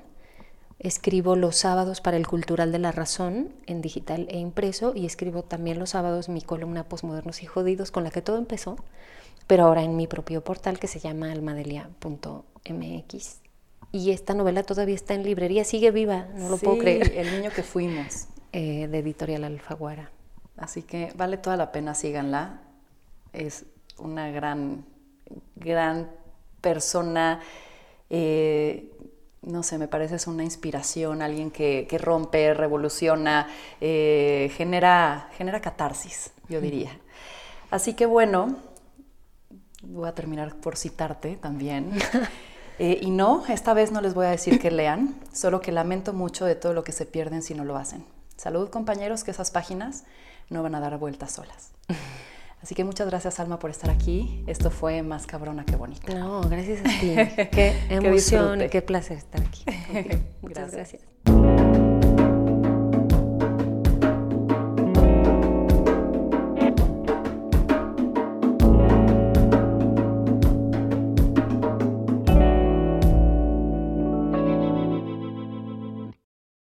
[0.79, 5.43] Escribo los sábados para el Cultural de la Razón en digital e impreso y escribo
[5.43, 8.77] también los sábados mi columna Postmodernos y Jodidos con la que todo empezó,
[9.47, 13.41] pero ahora en mi propio portal que se llama almadelia.mx.
[13.93, 17.13] Y esta novela todavía está en librería, sigue viva, no lo puedo creer.
[17.15, 18.27] El niño que fuimos.
[18.53, 20.11] Eh, de Editorial Alfaguara.
[20.57, 22.63] Así que vale toda la pena, síganla.
[23.33, 23.65] Es
[23.97, 24.85] una gran,
[25.55, 26.11] gran
[26.61, 27.41] persona.
[28.09, 28.91] Eh,
[29.43, 33.49] no sé, me parece es una inspiración, alguien que, rompe, revoluciona,
[33.81, 36.91] eh, genera, genera catarsis, yo diría.
[37.71, 38.57] Así que bueno,
[39.83, 41.93] voy a terminar por citarte también.
[42.83, 46.15] Eh, y no, esta vez no les voy a decir que lean, solo que lamento
[46.15, 48.07] mucho de todo lo que se pierden si no lo hacen.
[48.39, 50.05] Salud compañeros, que esas páginas
[50.49, 51.73] no van a dar vueltas solas.
[52.63, 54.45] Así que muchas gracias Alma por estar aquí.
[54.47, 56.15] Esto fue más cabrona que bonita.
[56.15, 57.15] No, gracias a ti.
[57.53, 59.65] qué emoción, qué, qué placer estar aquí.
[60.43, 61.03] Muchas gracias.